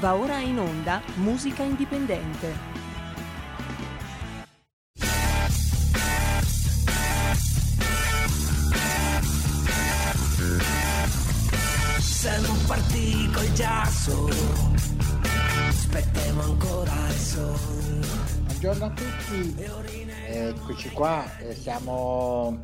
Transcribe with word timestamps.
Va 0.00 0.14
ora 0.14 0.38
in 0.38 0.58
onda 0.58 1.02
Musica 1.16 1.62
Indipendente. 1.62 2.54
Se 11.98 12.40
non 12.40 12.56
partì 12.66 13.30
col 13.30 13.52
giasso, 13.52 14.28
aspettiamo 15.68 16.42
ancora 16.44 16.92
il 17.08 17.12
sole. 17.12 17.58
Buongiorno 18.44 18.84
a 18.86 18.90
tutti, 18.90 19.54
eccoci 20.28 20.88
qua, 20.92 21.26
eh, 21.40 21.54
siamo 21.54 22.62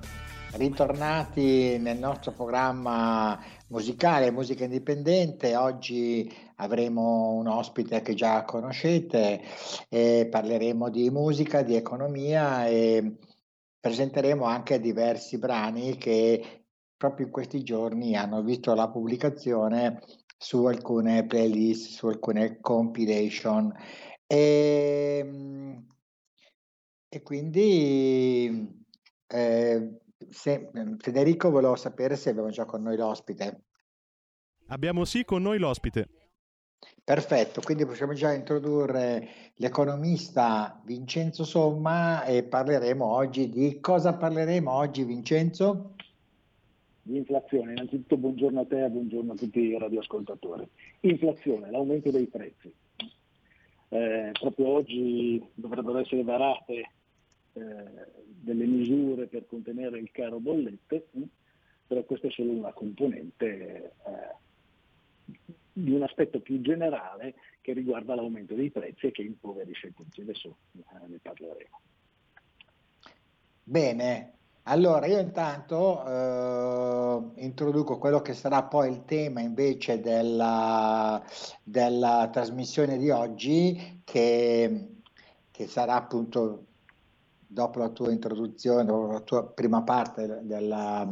ritornati 0.53 1.77
nel 1.79 1.99
nostro 1.99 2.33
programma 2.33 3.39
musicale 3.67 4.31
Musica 4.31 4.65
Indipendente. 4.65 5.55
Oggi 5.55 6.45
avremo 6.57 7.33
un 7.33 7.47
ospite 7.47 8.01
che 8.03 8.15
già 8.15 8.45
conoscete 8.45 9.43
parleremo 9.89 10.91
di 10.91 11.11
musica, 11.11 11.63
di 11.63 11.75
economia 11.75 12.67
e 12.67 13.17
presenteremo 13.81 14.45
anche 14.45 14.81
diversi 14.81 15.39
brani 15.39 15.97
che 15.97 16.65
proprio 16.97 17.27
in 17.27 17.33
questi 17.33 17.63
giorni 17.63 18.17
hanno 18.17 18.43
visto 18.43 18.75
la 18.75 18.89
pubblicazione 18.89 20.03
su 20.37 20.65
alcune 20.65 21.27
playlist, 21.27 21.91
su 21.91 22.07
alcune 22.07 22.59
compilation. 22.61 23.73
E, 24.27 25.85
e 27.09 27.23
quindi 27.23 28.85
eh, 29.27 30.01
se, 30.29 30.71
Federico 30.99 31.51
volevo 31.51 31.77
sapere 31.77 32.17
se 32.17 32.31
abbiamo 32.31 32.51
già 32.51 32.65
con 32.65 32.83
noi 32.83 32.97
l'ospite. 32.97 33.65
Abbiamo 34.69 35.05
sì 35.05 35.25
con 35.25 35.43
noi 35.43 35.59
l'ospite. 35.59 36.09
Perfetto, 37.07 37.61
quindi 37.61 37.87
possiamo 37.87 38.15
già 38.15 38.33
introdurre 38.33 39.29
l'economista 39.59 40.83
Vincenzo 40.85 41.45
Somma 41.45 42.25
e 42.25 42.43
parleremo 42.43 43.05
oggi 43.05 43.49
di 43.49 43.79
cosa 43.79 44.17
parleremo 44.17 44.69
oggi 44.69 45.05
Vincenzo? 45.05 45.93
Di 47.03 47.17
inflazione, 47.17 47.75
innanzitutto 47.75 48.17
buongiorno 48.17 48.59
a 48.59 48.65
te 48.65 48.85
e 48.85 48.89
buongiorno 48.89 49.35
a 49.35 49.37
tutti 49.37 49.61
i 49.61 49.79
radioascoltatori. 49.79 50.69
Inflazione, 51.03 51.71
l'aumento 51.71 52.11
dei 52.11 52.27
prezzi. 52.27 52.75
Eh, 53.91 54.31
proprio 54.33 54.67
oggi 54.67 55.41
dovrebbero 55.55 55.99
essere 55.99 56.25
varate 56.25 56.91
eh, 57.53 57.63
delle 58.25 58.67
misure 58.67 59.27
per 59.27 59.47
contenere 59.47 60.01
il 60.01 60.11
caro 60.11 60.41
bollette, 60.41 61.07
però 61.87 62.03
questa 62.03 62.27
è 62.27 62.31
solo 62.33 62.51
una 62.51 62.73
componente 62.73 63.93
eh, 64.07 64.45
di 65.79 65.93
un 65.93 66.03
aspetto 66.03 66.41
più 66.41 66.63
generale 66.63 67.35
che 67.61 67.75
riguarda 67.75 68.15
l'aumento 68.15 68.55
dei 68.55 68.71
prezzi 68.71 69.09
e 69.09 69.11
che 69.11 69.21
impoverisce 69.21 69.93
tutti. 69.93 70.23
Adesso 70.23 70.57
eh, 70.75 71.07
ne 71.07 71.19
parleremo. 71.21 71.81
Bene, 73.63 74.33
allora 74.63 75.05
io 75.05 75.19
intanto 75.19 76.03
eh, 76.07 77.43
introduco 77.45 77.99
quello 77.99 78.23
che 78.23 78.33
sarà 78.33 78.63
poi 78.63 78.91
il 78.91 79.05
tema 79.05 79.41
invece 79.41 80.01
della, 80.01 81.23
della 81.63 82.31
trasmissione 82.33 82.97
di 82.97 83.11
oggi 83.11 84.01
che, 84.03 85.01
che 85.51 85.67
sarà 85.67 85.97
appunto 85.97 86.65
dopo 87.47 87.81
la 87.81 87.91
tua 87.91 88.11
introduzione, 88.11 88.87
dopo 88.87 89.13
la 89.13 89.21
tua 89.21 89.47
prima 89.47 89.83
parte 89.83 90.41
della, 90.43 91.07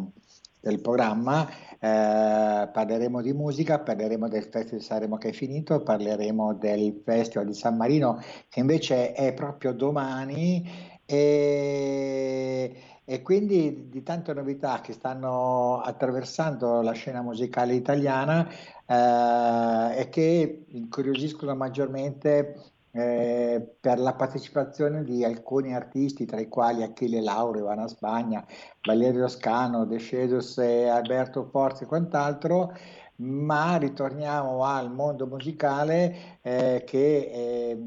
del 0.65 0.81
programma, 0.81 1.47
eh, 1.79 2.69
parleremo 2.73 3.21
di 3.21 3.35
musica, 3.35 3.79
parleremo 3.79 4.29
del 4.29 4.45
Festival 4.45 4.79
di 4.79 4.85
Sanremo 4.85 5.19
che 5.19 5.29
è 5.29 5.33
finito, 5.33 5.83
parleremo 5.83 6.55
del 6.55 7.03
Festival 7.05 7.49
di 7.49 7.55
San 7.55 7.77
Marino 7.77 8.19
che 8.49 8.61
invece 8.61 9.13
è 9.13 9.35
proprio 9.35 9.75
domani 9.75 10.67
e, 11.05 12.83
e 13.05 13.23
quindi 13.23 13.91
di 13.91 14.03
tante 14.03 14.33
novità 14.33 14.81
che 14.81 14.95
stanno 14.95 15.81
attraversando 15.83 16.81
la 16.81 16.93
scena 16.93 17.21
musicale 17.21 17.75
italiana 17.75 18.49
eh, 18.87 20.01
e 20.01 20.09
che 20.09 20.65
incuriosiscono 20.69 21.55
maggiormente 21.55 22.74
eh, 22.97 23.77
per 23.81 23.99
la 23.99 24.15
partecipazione 24.15 25.03
di 25.03 25.25
alcuni 25.25 25.75
artisti, 25.75 26.27
tra 26.27 26.39
i 26.39 26.49
quali 26.49 26.83
Achille 26.85 27.21
Lauro, 27.21 27.59
Ivana 27.59 27.89
Spagna, 27.89 28.45
Valerio 28.83 29.27
Scano, 29.27 29.85
De 29.85 29.99
Cedos 29.99 30.59
e 30.59 30.87
Alberto 30.87 31.49
Forzi 31.51 31.83
e 31.83 31.87
quant'altro, 31.87 32.73
ma 33.17 33.77
ritorniamo 33.77 34.65
al 34.65 34.93
mondo 34.93 35.27
musicale 35.27 36.39
eh, 36.43 36.83
che 36.87 37.31
eh, 37.33 37.79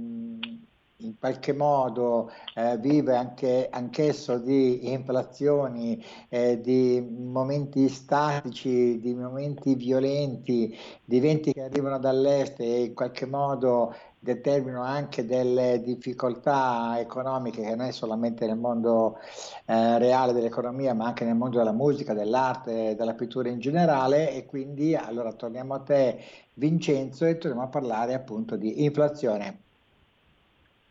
in 1.01 1.18
qualche 1.19 1.53
modo 1.53 2.31
eh, 2.56 2.78
vive 2.79 3.16
anche, 3.16 3.69
anch'esso 3.72 4.39
di 4.39 4.91
inflazioni, 4.91 6.03
eh, 6.29 6.59
di 6.59 7.00
momenti 7.01 7.88
statici, 7.88 9.00
di 9.00 9.13
momenti 9.13 9.75
violenti, 9.75 10.75
di 11.03 11.19
venti 11.19 11.53
che 11.53 11.62
arrivano 11.62 12.00
dall'est 12.00 12.59
e 12.59 12.85
in 12.85 12.94
qualche 12.94 13.25
modo 13.25 13.94
determinano 14.33 14.83
anche 14.83 15.25
delle 15.25 15.81
difficoltà 15.81 16.99
economiche 16.99 17.61
che 17.61 17.75
non 17.75 17.85
è 17.85 17.91
solamente 17.91 18.45
nel 18.45 18.57
mondo 18.57 19.19
eh, 19.65 19.97
reale 19.97 20.33
dell'economia 20.33 20.93
ma 20.93 21.05
anche 21.05 21.23
nel 21.23 21.35
mondo 21.35 21.57
della 21.57 21.71
musica, 21.71 22.13
dell'arte, 22.13 22.95
della 22.95 23.13
pittura 23.13 23.47
in 23.47 23.59
generale 23.59 24.33
e 24.33 24.45
quindi 24.45 24.95
allora 24.95 25.31
torniamo 25.31 25.75
a 25.75 25.79
te 25.79 26.21
Vincenzo 26.55 27.25
e 27.25 27.38
torniamo 27.38 27.65
a 27.65 27.69
parlare 27.69 28.13
appunto 28.13 28.57
di 28.57 28.83
inflazione. 28.83 29.61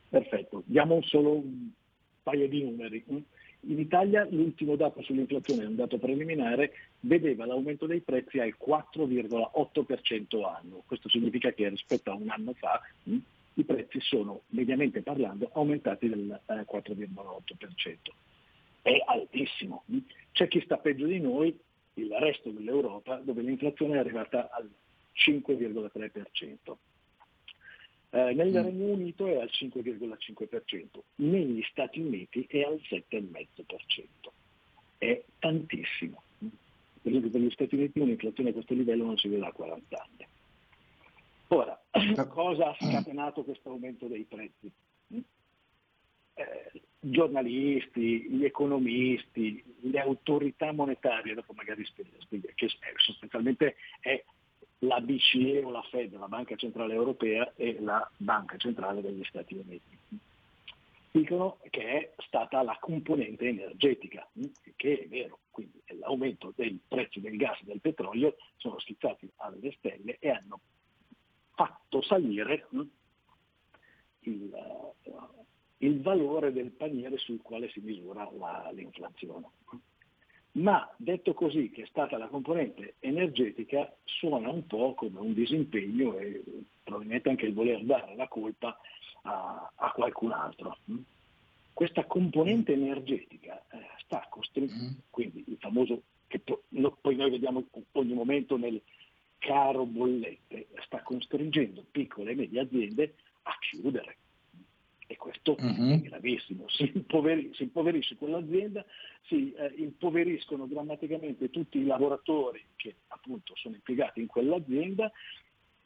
Perfetto, 0.09 0.63
diamo 0.65 1.03
solo 1.03 1.35
un 1.35 1.69
paio 2.23 2.49
di 2.49 2.65
numeri. 2.65 3.05
In 3.61 3.81
Italia 3.81 4.27
l'ultimo 4.31 4.77
dato 4.77 5.03
sull'inflazione, 5.03 5.65
un 5.65 5.75
dato 5.75 5.99
preliminare, 5.99 6.73
vedeva 7.01 7.47
l'aumento 7.47 7.87
dei 7.87 8.01
prezzi 8.01 8.39
al 8.39 8.55
4,8% 8.57 10.45
anno. 10.45 10.83
Questo 10.87 11.09
significa 11.09 11.53
che 11.53 11.69
rispetto 11.69 12.11
a 12.11 12.15
un 12.15 12.31
anno 12.31 12.53
fa 12.53 12.81
mh, 13.05 13.13
hm, 13.13 13.19
i 13.55 13.65
prezzi 13.65 14.01
sono, 14.01 14.43
mediamente 14.49 15.03
parlando, 15.03 15.51
aumentati 15.55 16.09
del 16.09 16.41
eh, 16.47 16.65
4,8%. 16.71 17.97
È 18.83 19.03
altissimo. 19.05 19.83
Mh. 19.87 19.97
Hm. 19.97 20.01
C'è 20.33 20.49
chi 20.49 20.61
sta 20.61 20.77
peggio 20.77 21.07
di 21.07 21.19
noi, 21.19 21.59
il 21.95 22.13
resto 22.21 22.51
dell'Europa, 22.51 23.17
dove 23.17 23.43
l'inflazione 23.43 23.97
è 23.97 23.99
arrivata 23.99 24.51
al 24.51 24.71
5,3%. 25.15 26.77
Eh, 28.17 28.33
nel 28.33 28.49
mm. 28.51 28.55
Regno 28.55 28.87
Unito 28.87 29.27
è 29.27 29.37
al 29.37 29.51
5,5%, 29.53 31.01
negli 31.17 31.63
Stati 31.71 32.01
Uniti 32.01 32.47
è 32.49 32.63
al 32.63 32.81
7,5%. 32.83 34.07
È 34.97 35.23
tantissimo. 35.39 36.23
Per 36.39 37.13
esempio 37.13 37.31
per 37.31 37.41
gli 37.43 37.51
Stati 37.51 37.75
Uniti 37.75 37.99
un'inflazione 37.99 38.49
a 38.49 38.53
questo 38.55 38.73
livello 38.73 39.05
non 39.05 39.19
si 39.19 39.29
vede 39.29 39.43
da 39.43 39.53
40 39.53 39.97
anni. 39.99 40.27
Ora, 41.49 41.79
cosa 42.29 42.71
ha 42.71 42.77
scatenato 42.81 43.45
questo 43.45 43.69
aumento 43.69 44.07
dei 44.07 44.25
prezzi? 44.25 44.73
Eh, 46.39 46.83
giornalisti, 46.99 48.31
gli 48.31 48.45
economisti, 48.47 49.63
le 49.81 50.01
autorità 50.01 50.73
monetarie, 50.73 51.35
dopo 51.35 51.53
magari 51.53 51.85
spiego, 51.85 52.13
che 52.55 52.69
sostanzialmente 52.97 53.77
è 54.01 54.25
la 54.81 55.01
BCE 55.01 55.63
o 55.65 55.71
la 55.71 55.83
Fed, 55.83 56.13
la 56.17 56.29
Banca 56.29 56.55
Centrale 56.57 56.95
Europea 56.95 57.53
e 57.57 57.79
la 57.81 58.09
Banca 58.17 58.57
Centrale 58.57 59.01
degli 59.01 59.25
Stati 59.25 59.55
Uniti. 59.55 59.99
Dicono 61.11 61.59
che 61.71 61.83
è 61.83 62.15
stata 62.19 62.63
la 62.63 62.77
componente 62.79 63.49
energetica, 63.49 64.29
che 64.77 65.05
è 65.05 65.09
vero, 65.09 65.39
quindi 65.51 65.81
l'aumento 65.99 66.53
dei 66.55 66.79
prezzi 66.87 67.21
del 67.21 67.37
gas 67.39 67.59
e 67.63 67.65
del 67.65 67.81
petrolio 67.81 68.37
sono 68.57 68.79
schizzati 68.79 69.31
alle 69.37 69.73
stelle 69.79 70.19
e 70.19 70.29
hanno 70.29 70.61
fatto 71.55 72.03
salire 72.03 72.67
il, 74.21 74.55
il 75.79 76.03
valore 76.03 76.53
del 76.53 76.71
paniere 76.73 77.17
sul 77.17 77.41
quale 77.41 77.71
si 77.71 77.81
misura 77.81 78.31
la, 78.37 78.71
l'inflazione 78.75 79.47
ma 80.57 80.91
detto 80.97 81.35
così 81.35 81.71
che 81.71 81.83
è 81.83 81.87
stata 81.87 82.17
la 82.17 82.29
componente 82.29 82.95
energetica 83.01 83.95
suona 84.05 84.49
un 84.49 84.67
po' 84.67 84.95
come 84.95 85.21
un 85.21 85.35
disimpegno 85.35 86.17
e 86.17 86.43
probabilmente 86.83 87.29
anche 87.29 87.47
il 87.47 87.55
voler 87.55 87.83
dare 87.85 88.15
la 88.17 88.29
colpa 88.29 88.79
a, 89.23 89.73
a 89.75 89.93
qualcun 89.93 90.33
altro. 90.33 90.79
Questa 91.73 92.05
componente 92.05 92.75
mm. 92.75 92.83
energetica 92.83 93.63
eh, 93.71 93.79
sta 93.99 94.27
costringendo, 94.31 94.99
mm. 94.99 95.11
quindi 95.11 95.45
il 95.47 95.57
famoso 95.59 96.03
che 96.27 96.41
poi 96.41 97.17
noi 97.17 97.31
vediamo 97.31 97.65
ogni 97.93 98.15
momento 98.15 98.57
nel 98.57 98.81
caro 99.39 99.85
bollette, 99.85 100.69
sta 100.85 101.03
costringendo 101.03 101.85
piccole 101.91 102.33
e 102.33 102.35
medie 102.35 102.61
aziende 102.61 103.15
a 103.43 103.57
chiudere 103.61 104.17
questo 105.27 105.57
uh-huh. 105.59 105.93
è 105.93 106.01
gravissimo, 106.01 106.69
si, 106.69 106.91
impoveri, 106.95 107.51
si, 107.55 107.65
impoverisce 107.65 108.15
quell'azienda, 108.15 108.85
si 109.23 109.53
eh, 109.53 109.75
impoveriscono 109.77 110.67
drammaticamente 110.67 111.51
tutti 111.51 111.79
i 111.79 111.85
lavoratori 111.85 112.63
che 112.77 112.95
appunto 113.09 113.55
sono 113.57 113.75
impiegati 113.75 114.21
in 114.21 114.29
quell'azienda 114.29 115.11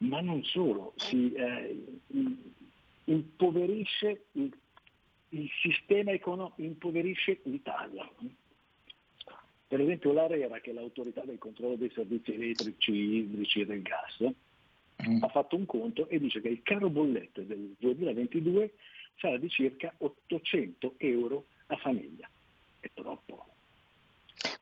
ma 0.00 0.20
non 0.20 0.42
solo, 0.44 0.94
si 0.96 1.32
eh, 1.32 1.84
impoverisce 3.04 4.24
il, 4.32 4.50
il 5.30 5.48
sistema 5.62 6.12
economico, 6.12 6.62
impoverisce 6.62 7.40
l'Italia. 7.44 8.08
Per 9.68 9.80
esempio 9.80 10.12
l'ARERA, 10.12 10.60
che 10.60 10.70
è 10.70 10.72
l'autorità 10.72 11.22
del 11.24 11.38
controllo 11.38 11.76
dei 11.76 11.90
servizi 11.94 12.32
elettrici, 12.32 12.92
idrici 12.92 13.60
e 13.60 13.66
del 13.66 13.82
gas, 13.82 14.24
mm. 15.06 15.22
ha 15.22 15.28
fatto 15.28 15.56
un 15.56 15.66
conto 15.66 16.08
e 16.08 16.18
dice 16.18 16.40
che 16.40 16.48
il 16.48 16.62
caro 16.62 16.88
bollette 16.88 17.46
del 17.46 17.74
2022 17.78 18.72
sarà 19.20 19.36
di 19.36 19.48
circa 19.48 19.92
800 19.98 20.94
euro 20.96 21.44
a 21.66 21.76
famiglia. 21.76 22.28
È 22.80 22.90
troppo. 22.94 23.44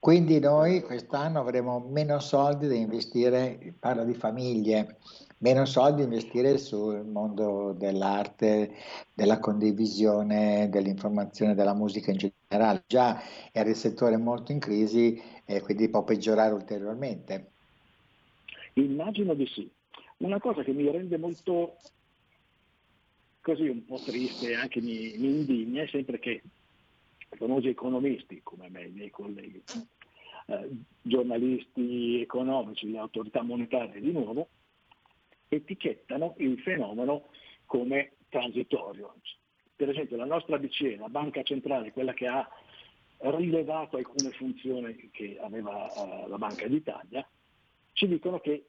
Quindi 0.00 0.40
noi 0.40 0.82
quest'anno 0.82 1.38
avremo 1.38 1.78
meno 1.78 2.18
soldi 2.18 2.66
da 2.66 2.74
investire, 2.74 3.74
parlo 3.78 4.04
di 4.04 4.14
famiglie, 4.14 4.98
meno 5.38 5.64
soldi 5.64 5.98
da 5.98 6.04
investire 6.04 6.58
sul 6.58 7.04
mondo 7.04 7.72
dell'arte, 7.76 8.74
della 9.14 9.38
condivisione, 9.38 10.68
dell'informazione, 10.68 11.54
della 11.54 11.74
musica 11.74 12.10
in 12.10 12.32
generale. 12.48 12.82
Già 12.86 13.20
era 13.52 13.68
il 13.68 13.76
settore 13.76 14.16
molto 14.16 14.50
in 14.50 14.58
crisi 14.58 15.20
e 15.44 15.60
quindi 15.60 15.88
può 15.88 16.02
peggiorare 16.02 16.52
ulteriormente. 16.52 17.50
Immagino 18.74 19.34
di 19.34 19.46
sì. 19.46 19.70
Una 20.18 20.40
cosa 20.40 20.62
che 20.64 20.72
mi 20.72 20.90
rende 20.90 21.16
molto 21.16 21.76
così 23.48 23.66
un 23.66 23.82
po' 23.86 23.98
triste 24.04 24.50
e 24.50 24.54
anche 24.56 24.78
mi, 24.82 25.16
mi 25.16 25.28
indigna 25.28 25.86
sempre 25.88 26.18
che 26.18 26.42
famosi 27.30 27.68
economisti 27.68 28.42
come 28.42 28.68
me, 28.68 28.84
i 28.84 28.90
miei 28.90 29.08
colleghi, 29.08 29.62
eh, 30.48 30.68
giornalisti 31.00 32.20
economici, 32.20 32.90
le 32.90 32.98
autorità 32.98 33.40
monetarie 33.40 34.02
di 34.02 34.12
nuovo, 34.12 34.50
etichettano 35.48 36.34
il 36.38 36.60
fenomeno 36.60 37.30
come 37.64 38.16
transitorio. 38.28 39.14
Per 39.74 39.88
esempio 39.88 40.18
la 40.18 40.26
nostra 40.26 40.58
BCE, 40.58 40.96
la 40.96 41.08
banca 41.08 41.42
centrale, 41.42 41.92
quella 41.92 42.12
che 42.12 42.26
ha 42.26 42.46
rilevato 43.16 43.96
alcune 43.96 44.30
funzioni 44.32 45.08
che 45.10 45.38
aveva 45.40 45.90
uh, 45.94 46.28
la 46.28 46.36
Banca 46.36 46.68
d'Italia, 46.68 47.26
ci 47.94 48.06
dicono 48.08 48.40
che 48.40 48.66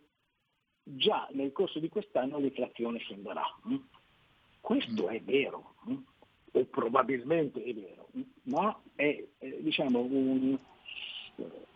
già 0.84 1.28
nel 1.34 1.52
corso 1.52 1.80
di 1.80 1.90
quest'anno 1.90 2.40
l'inflazione 2.40 3.00
scenderà. 3.00 3.44
Questo 4.70 5.10
è 5.10 5.20
vero, 5.22 5.74
o 6.52 6.66
probabilmente 6.66 7.64
è 7.64 7.74
vero, 7.74 8.08
ma 8.44 8.80
è, 8.94 9.26
eh, 9.40 9.58
diciamo, 9.64 10.02
un, 10.02 10.56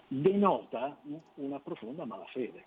denota 0.07 1.01
una 1.37 1.59
profonda 1.59 2.05
malafede. 2.05 2.63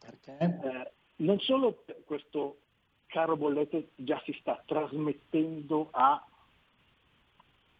Perché? 0.00 0.36
Eh, 0.40 0.92
non 1.18 1.38
solo 1.38 1.84
questo 2.04 2.62
caro 3.06 3.36
bollette 3.36 3.90
già 3.94 4.20
si 4.24 4.36
sta 4.40 4.60
trasmettendo 4.66 5.90
a 5.92 6.26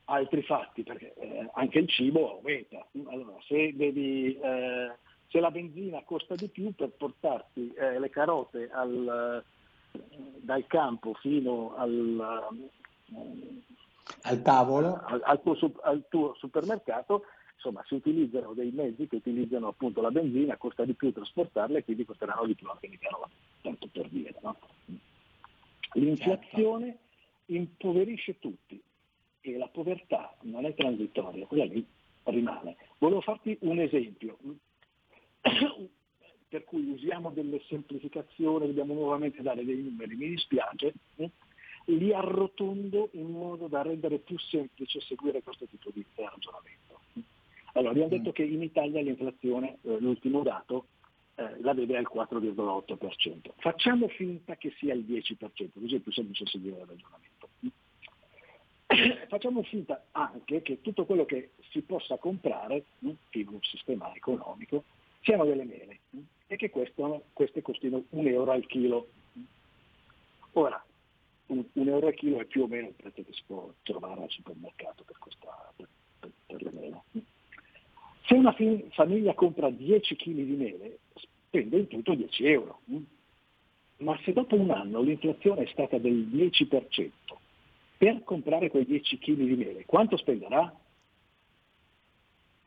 altri 0.05 0.43
fatti, 0.45 0.85
perché 0.85 1.15
eh, 1.15 1.51
anche 1.55 1.81
il 1.81 1.89
cibo 1.89 2.37
aumenta. 2.37 2.87
Allora, 3.07 3.37
se, 3.41 3.75
devi, 3.75 4.39
eh, 4.39 4.97
se, 5.27 5.41
la 5.41 5.51
benzina 5.51 6.05
costa 6.05 6.37
di 6.37 6.47
più 6.47 6.73
per 6.77 6.91
portarti 6.91 7.73
eh, 7.75 7.99
le 7.99 8.09
carote 8.09 8.71
al, 8.71 9.45
dal 10.41 10.67
campo 10.67 11.15
fino 11.15 11.75
al, 11.77 12.59
al 14.23 14.43
tavolo, 14.43 15.01
al, 15.05 15.21
al, 15.25 15.43
tuo, 15.43 15.57
al, 15.83 16.05
tuo, 16.09 16.35
supermercato, 16.35 17.25
insomma 17.55 17.83
si 17.87 17.95
utilizzano 17.95 18.53
dei 18.53 18.71
mezzi 18.71 19.07
che 19.07 19.17
utilizzano 19.17 19.69
appunto 19.69 20.01
la 20.01 20.11
benzina, 20.11 20.57
costa 20.57 20.85
di 20.85 20.95
più 20.95 21.13
trasportarla 21.13 21.79
e 21.79 21.85
quindi 21.85 22.05
costeranno 22.05 22.47
di 22.47 22.55
più 22.55 22.69
anche 22.69 22.89
le 22.89 22.99
carote, 22.99 23.31
tanto 23.63 23.89
per 23.93 24.09
dire. 24.09 24.35
No? 24.43 24.57
L'inflazione 25.95 26.99
impoverisce 27.47 28.39
tutti 28.39 28.81
e 29.41 29.57
la 29.57 29.69
povertà 29.69 30.35
non 30.43 30.65
è 30.65 30.75
transitoria, 30.75 31.47
quella 31.47 31.65
lì 31.65 31.85
rimane. 32.25 32.77
Volevo 32.99 33.21
farti 33.21 33.57
un 33.61 33.79
esempio 33.79 34.37
per 36.49 36.65
cui 36.65 36.89
usiamo 36.91 37.31
delle 37.31 37.61
semplificazioni, 37.69 38.67
dobbiamo 38.67 38.95
nuovamente 38.95 39.43
dare 39.43 39.65
dei 39.65 39.83
numeri, 39.83 40.15
mi 40.15 40.29
dispiace, 40.29 40.95
eh? 41.17 41.31
li 41.87 42.13
arrotondo 42.13 43.11
in 43.13 43.31
modo 43.31 43.67
da 43.67 43.83
rendere 43.83 44.19
più 44.19 44.39
semplice 44.39 45.01
seguire 45.01 45.43
questo 45.43 45.67
tipo 45.67 45.91
di 45.93 46.05
ragionamento. 46.15 47.01
Allora, 47.73 47.91
abbiamo 47.91 48.09
detto 48.09 48.33
che 48.33 48.43
in 48.43 48.63
Italia 48.63 49.03
l'inflazione, 49.03 49.79
eh, 49.83 49.99
l'ultimo 50.01 50.43
dato, 50.43 50.87
eh, 51.35 51.61
la 51.61 51.75
vede 51.75 51.97
al 51.97 52.09
4,8%. 52.11 53.53
Facciamo 53.59 54.09
finta 54.09 54.57
che 54.57 54.73
sia 54.79 54.95
il 54.95 55.05
10%, 55.05 55.81
così 55.81 55.97
è 55.97 55.99
più 55.99 56.13
semplice 56.13 56.47
seguire 56.47 56.81
il 56.81 56.87
ragionamento. 56.87 57.49
Facciamo 59.29 59.63
finta 59.63 60.07
anche 60.13 60.63
che 60.63 60.81
tutto 60.81 61.05
quello 61.05 61.27
che 61.27 61.51
si 61.71 61.83
possa 61.83 62.17
comprare 62.17 62.85
in 63.01 63.49
un 63.49 63.61
sistema 63.63 64.15
economico 64.15 64.85
siano 65.21 65.45
delle 65.45 65.65
mele 65.65 65.99
e 66.47 66.57
che 66.57 66.71
questo, 66.71 67.25
queste 67.33 67.63
costino 67.63 68.05
un 68.11 68.27
euro 68.27 68.53
al 68.53 68.67
chilo. 68.67 69.09
Ora, 70.53 70.83
un, 71.47 71.65
un, 71.73 71.89
euro 71.89 72.07
al 72.07 72.15
chilo 72.15 72.41
è 72.41 72.45
più 72.45 72.63
o 72.63 72.67
meno 72.67 72.89
il 72.89 72.95
prezzo 72.95 73.23
che 73.23 73.33
si 73.33 73.43
può 73.47 73.73
trovare 73.83 74.23
al 74.23 74.31
supermercato 74.31 75.03
per, 75.05 75.19
questa, 75.19 75.73
per, 75.77 75.89
per, 76.21 76.31
per 76.47 76.63
le 76.63 76.71
mele. 76.71 77.03
Se 78.27 78.35
una 78.35 78.53
fi- 78.53 78.87
famiglia 78.91 79.35
compra 79.35 79.71
10 79.71 80.17
kg 80.17 80.33
di 80.33 80.57
mele, 80.57 80.99
spende 81.15 81.79
in 81.79 81.89
tutto 81.89 82.15
10 82.15 82.47
euro. 82.47 82.81
Ma 83.99 84.19
se 84.25 84.33
dopo 84.33 84.57
un 84.57 84.71
anno 84.71 85.01
l'inflazione 85.01 85.63
è 85.63 85.71
stata 85.71 85.99
del 85.99 86.27
10%, 86.29 87.11
per 87.99 88.23
comprare 88.25 88.69
quei 88.69 88.85
10 88.85 89.19
kg 89.19 89.35
di 89.35 89.57
mele, 89.57 89.85
quanto 89.85 90.17
spenderà? 90.17 90.75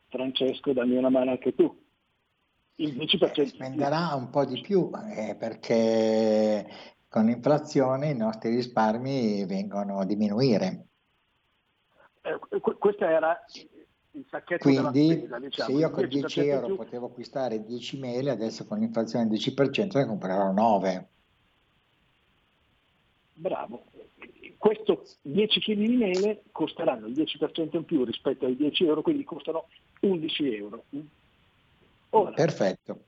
Francesco, 0.08 0.72
dammi 0.72 0.96
una 0.96 1.08
mano 1.08 1.30
anche 1.30 1.54
tu 1.54 1.79
il 2.80 2.96
10%. 2.96 3.44
Spenderà 3.44 4.14
un 4.14 4.30
po' 4.30 4.44
di 4.44 4.60
più 4.60 4.90
eh, 5.14 5.36
perché 5.38 6.66
con 7.08 7.26
l'inflazione 7.26 8.10
i 8.10 8.16
nostri 8.16 8.50
risparmi 8.54 9.44
vengono 9.46 9.98
a 9.98 10.04
diminuire. 10.04 10.86
Eh, 12.22 12.38
questo 12.78 13.04
era 13.04 13.38
il 14.12 14.26
sacchetto 14.28 14.62
Quindi 14.62 15.12
spesa, 15.12 15.38
diciamo. 15.38 15.70
se 15.70 15.76
io 15.76 15.90
con 15.90 16.08
10 16.08 16.40
euro 16.48 16.66
più... 16.66 16.76
potevo 16.76 17.06
acquistare 17.06 17.64
10 17.64 17.98
mele, 17.98 18.30
adesso 18.30 18.66
con 18.66 18.78
l'inflazione 18.78 19.28
del 19.28 19.38
10% 19.38 19.98
ne 19.98 20.06
comprerò 20.06 20.52
9. 20.52 21.08
Bravo. 23.34 23.84
Questo 24.58 25.04
10 25.22 25.60
kg 25.60 25.74
di 25.74 25.96
mele 25.96 26.42
costeranno 26.52 27.06
il 27.06 27.14
10% 27.14 27.76
in 27.76 27.84
più 27.84 28.04
rispetto 28.04 28.44
ai 28.44 28.56
10 28.56 28.84
euro, 28.84 29.00
quindi 29.02 29.24
costano 29.24 29.68
11 30.00 30.54
euro. 30.54 30.84
Ora, 32.10 32.32
Perfetto. 32.32 33.04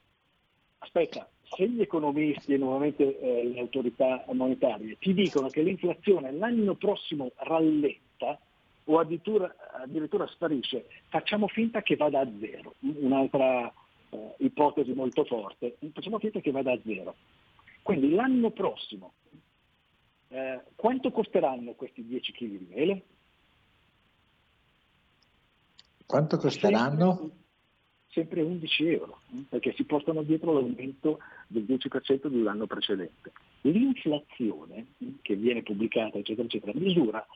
Aspetta, 0.78 1.28
se 1.42 1.68
gli 1.68 1.80
economisti 1.80 2.54
e 2.54 2.56
nuovamente 2.56 3.18
eh, 3.18 3.44
le 3.44 3.60
autorità 3.60 4.24
monetarie 4.32 4.96
ti 4.98 5.14
dicono 5.14 5.48
che 5.48 5.62
l'inflazione 5.62 6.32
l'anno 6.32 6.74
prossimo 6.74 7.30
rallenta 7.36 8.38
o 8.84 8.98
addirittura, 8.98 9.54
addirittura 9.82 10.26
sparisce, 10.26 10.86
facciamo 11.08 11.46
finta 11.48 11.82
che 11.82 11.96
vada 11.96 12.20
a 12.20 12.28
zero. 12.40 12.74
Un'altra 12.80 13.72
eh, 14.10 14.34
ipotesi 14.38 14.92
molto 14.92 15.24
forte, 15.24 15.76
facciamo 15.92 16.18
finta 16.18 16.40
che 16.40 16.50
vada 16.50 16.72
a 16.72 16.80
zero. 16.84 17.14
Quindi 17.82 18.10
l'anno 18.10 18.50
prossimo, 18.50 19.12
eh, 20.28 20.60
quanto 20.74 21.10
costeranno 21.10 21.72
questi 21.72 22.04
10 22.04 22.32
kg 22.32 22.46
di 22.46 22.66
mele? 22.70 23.02
Quanto 26.06 26.36
costeranno? 26.36 27.41
Sempre, 28.12 28.40
sempre 28.40 28.42
11 28.42 28.88
euro, 28.88 29.20
perché 29.48 29.72
si 29.74 29.84
portano 29.84 30.22
dietro 30.22 30.52
l'aumento 30.52 31.18
del 31.46 31.64
10% 31.64 32.26
dell'anno 32.28 32.66
precedente. 32.66 33.32
L'inflazione 33.62 34.86
che 35.22 35.34
viene 35.34 35.62
pubblicata, 35.62 36.18
eccetera, 36.18 36.46
eccetera, 36.46 36.72
misura 36.74 37.26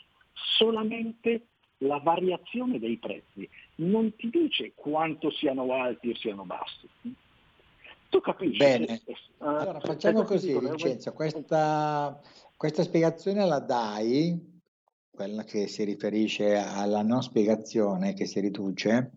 solamente 0.59 1.47
la 1.78 1.99
variazione 1.99 2.78
dei 2.78 2.97
prezzi, 2.97 3.49
non 3.76 4.14
ti 4.16 4.30
dice 4.30 4.73
quanto 4.75 5.30
siano 5.30 5.73
alti 5.73 6.11
o 6.11 6.14
siano 6.14 6.45
bassi. 6.45 6.88
Tu 8.09 8.21
capisci? 8.21 8.59
Bene, 8.59 9.00
uh, 9.38 9.45
allora 9.45 9.80
facciamo 9.80 10.23
così 10.23 10.49
dico, 10.49 10.61
Vincenzo, 10.61 11.12
questa, 11.12 12.21
questa 12.56 12.83
spiegazione 12.83 13.45
la 13.47 13.59
dai, 13.59 14.61
quella 15.11 15.42
che 15.45 15.66
si 15.66 15.85
riferisce 15.85 16.54
alla 16.54 17.02
non 17.02 17.23
spiegazione 17.23 18.14
che 18.14 18.26
si 18.26 18.40
riduce, 18.40 19.11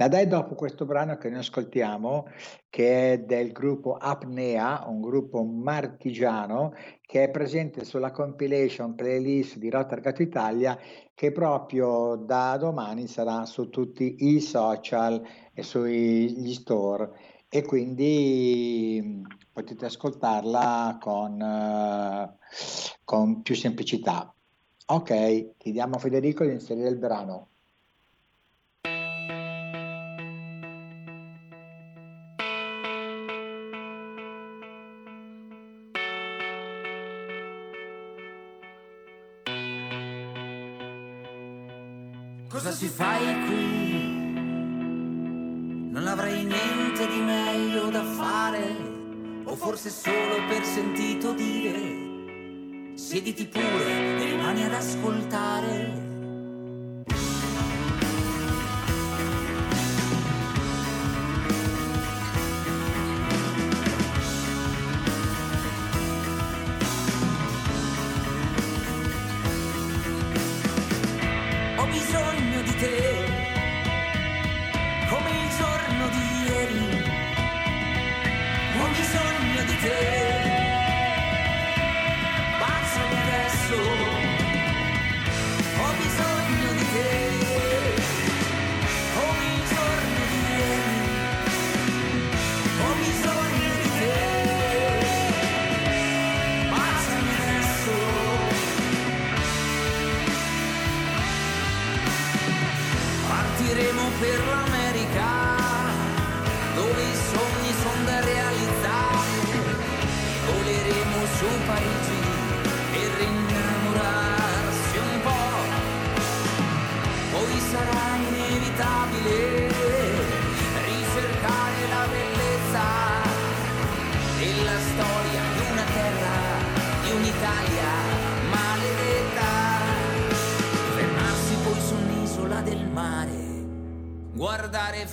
la 0.00 0.08
dai 0.08 0.26
dopo 0.26 0.54
questo 0.54 0.86
brano 0.86 1.18
che 1.18 1.28
noi 1.28 1.40
ascoltiamo, 1.40 2.26
che 2.70 3.12
è 3.12 3.18
del 3.18 3.52
gruppo 3.52 3.96
Apnea, 3.96 4.84
un 4.86 5.02
gruppo 5.02 5.44
marchigiano 5.44 6.72
che 7.02 7.24
è 7.24 7.30
presente 7.30 7.84
sulla 7.84 8.10
compilation 8.10 8.94
playlist 8.94 9.58
di 9.58 9.68
Rotargato 9.68 10.22
Italia, 10.22 10.78
che 11.14 11.32
proprio 11.32 12.16
da 12.16 12.56
domani 12.56 13.08
sarà 13.08 13.44
su 13.44 13.68
tutti 13.68 14.16
i 14.20 14.40
social 14.40 15.22
e 15.52 15.62
sugli 15.62 16.54
store. 16.54 17.10
E 17.50 17.62
quindi 17.62 19.22
potete 19.52 19.84
ascoltarla 19.84 20.96
con, 20.98 21.42
eh, 21.42 22.36
con 23.04 23.42
più 23.42 23.54
semplicità. 23.54 24.32
Ok, 24.86 25.56
chiediamo 25.58 25.96
a 25.96 25.98
Federico 25.98 26.42
di 26.44 26.52
inserire 26.52 26.88
il 26.88 26.96
brano. 26.96 27.48
Forse 49.80 50.10
solo 50.10 50.46
per 50.46 50.62
sentito 50.62 51.32
dire. 51.32 52.92
Siediti 52.96 53.46
pure 53.46 54.18
e 54.18 54.24
rimani 54.26 54.64
ad 54.64 54.74
ascoltare. 54.74 56.09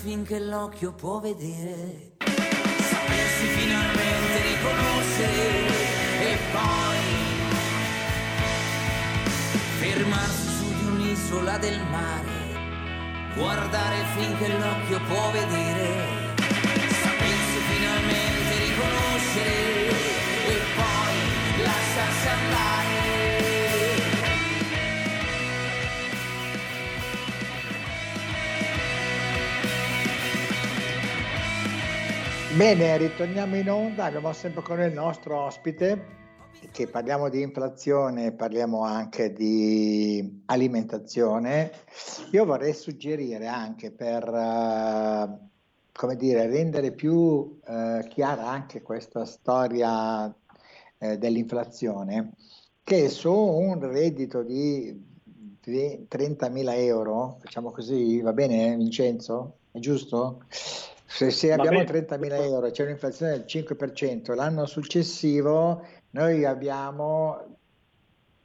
Finché 0.10 0.40
l'occhio 0.40 0.94
può 0.94 1.20
vedere, 1.20 2.14
sapersi 2.18 3.46
finalmente 3.60 4.42
riconoscere 4.42 5.68
e 6.22 6.38
poi 6.54 7.00
fermarsi 9.80 10.48
su 10.60 10.68
di 10.78 10.86
un'isola 10.86 11.58
del 11.58 11.82
mare, 11.92 13.36
guardare 13.36 13.98
finché 14.16 14.48
l'occhio 14.48 15.02
può 15.10 15.30
vedere, 15.32 16.34
sapersi 17.04 17.60
finalmente 17.68 18.60
riconoscere 18.64 19.90
e 20.48 20.58
poi 20.78 21.64
lasciarsi 21.64 22.28
andare. 22.30 22.77
Bene, 32.58 32.98
ritorniamo 32.98 33.56
in 33.56 33.70
onda, 33.70 34.06
abbiamo 34.06 34.34
sempre 34.34 34.64
con 34.64 34.82
il 34.82 34.92
nostro 34.92 35.42
ospite 35.42 36.16
che 36.72 36.88
parliamo 36.88 37.30
di 37.30 37.44
inflazione, 37.44 38.32
parliamo 38.32 38.82
anche 38.82 39.32
di 39.32 40.42
alimentazione. 40.46 41.72
Io 42.32 42.46
vorrei 42.46 42.74
suggerire 42.74 43.46
anche 43.46 43.92
per, 43.92 44.24
eh, 44.28 45.50
come 45.92 46.16
dire, 46.16 46.48
rendere 46.48 46.94
più 46.94 47.60
eh, 47.64 48.04
chiara 48.10 48.48
anche 48.48 48.82
questa 48.82 49.24
storia 49.26 50.36
eh, 50.98 51.20
dell'inflazione, 51.20 52.32
che 52.82 53.08
su 53.10 53.32
un 53.32 53.80
reddito 53.88 54.42
di 54.42 55.00
30.000 55.64 56.74
euro, 56.74 57.38
facciamo 57.40 57.70
così, 57.70 58.20
va 58.20 58.34
bene 58.34 58.76
Vincenzo? 58.76 59.58
È 59.70 59.78
giusto? 59.78 60.42
Se, 61.08 61.32
se 61.32 61.54
abbiamo 61.54 61.84
bene. 61.84 62.06
30.000 62.06 62.44
euro 62.44 62.66
e 62.68 62.72
c'è 62.72 62.84
un'inflazione 62.84 63.32
del 63.32 63.46
5%, 63.48 64.36
l'anno 64.36 64.66
successivo 64.66 65.82
noi 66.12 66.44
abbiamo 66.44 67.58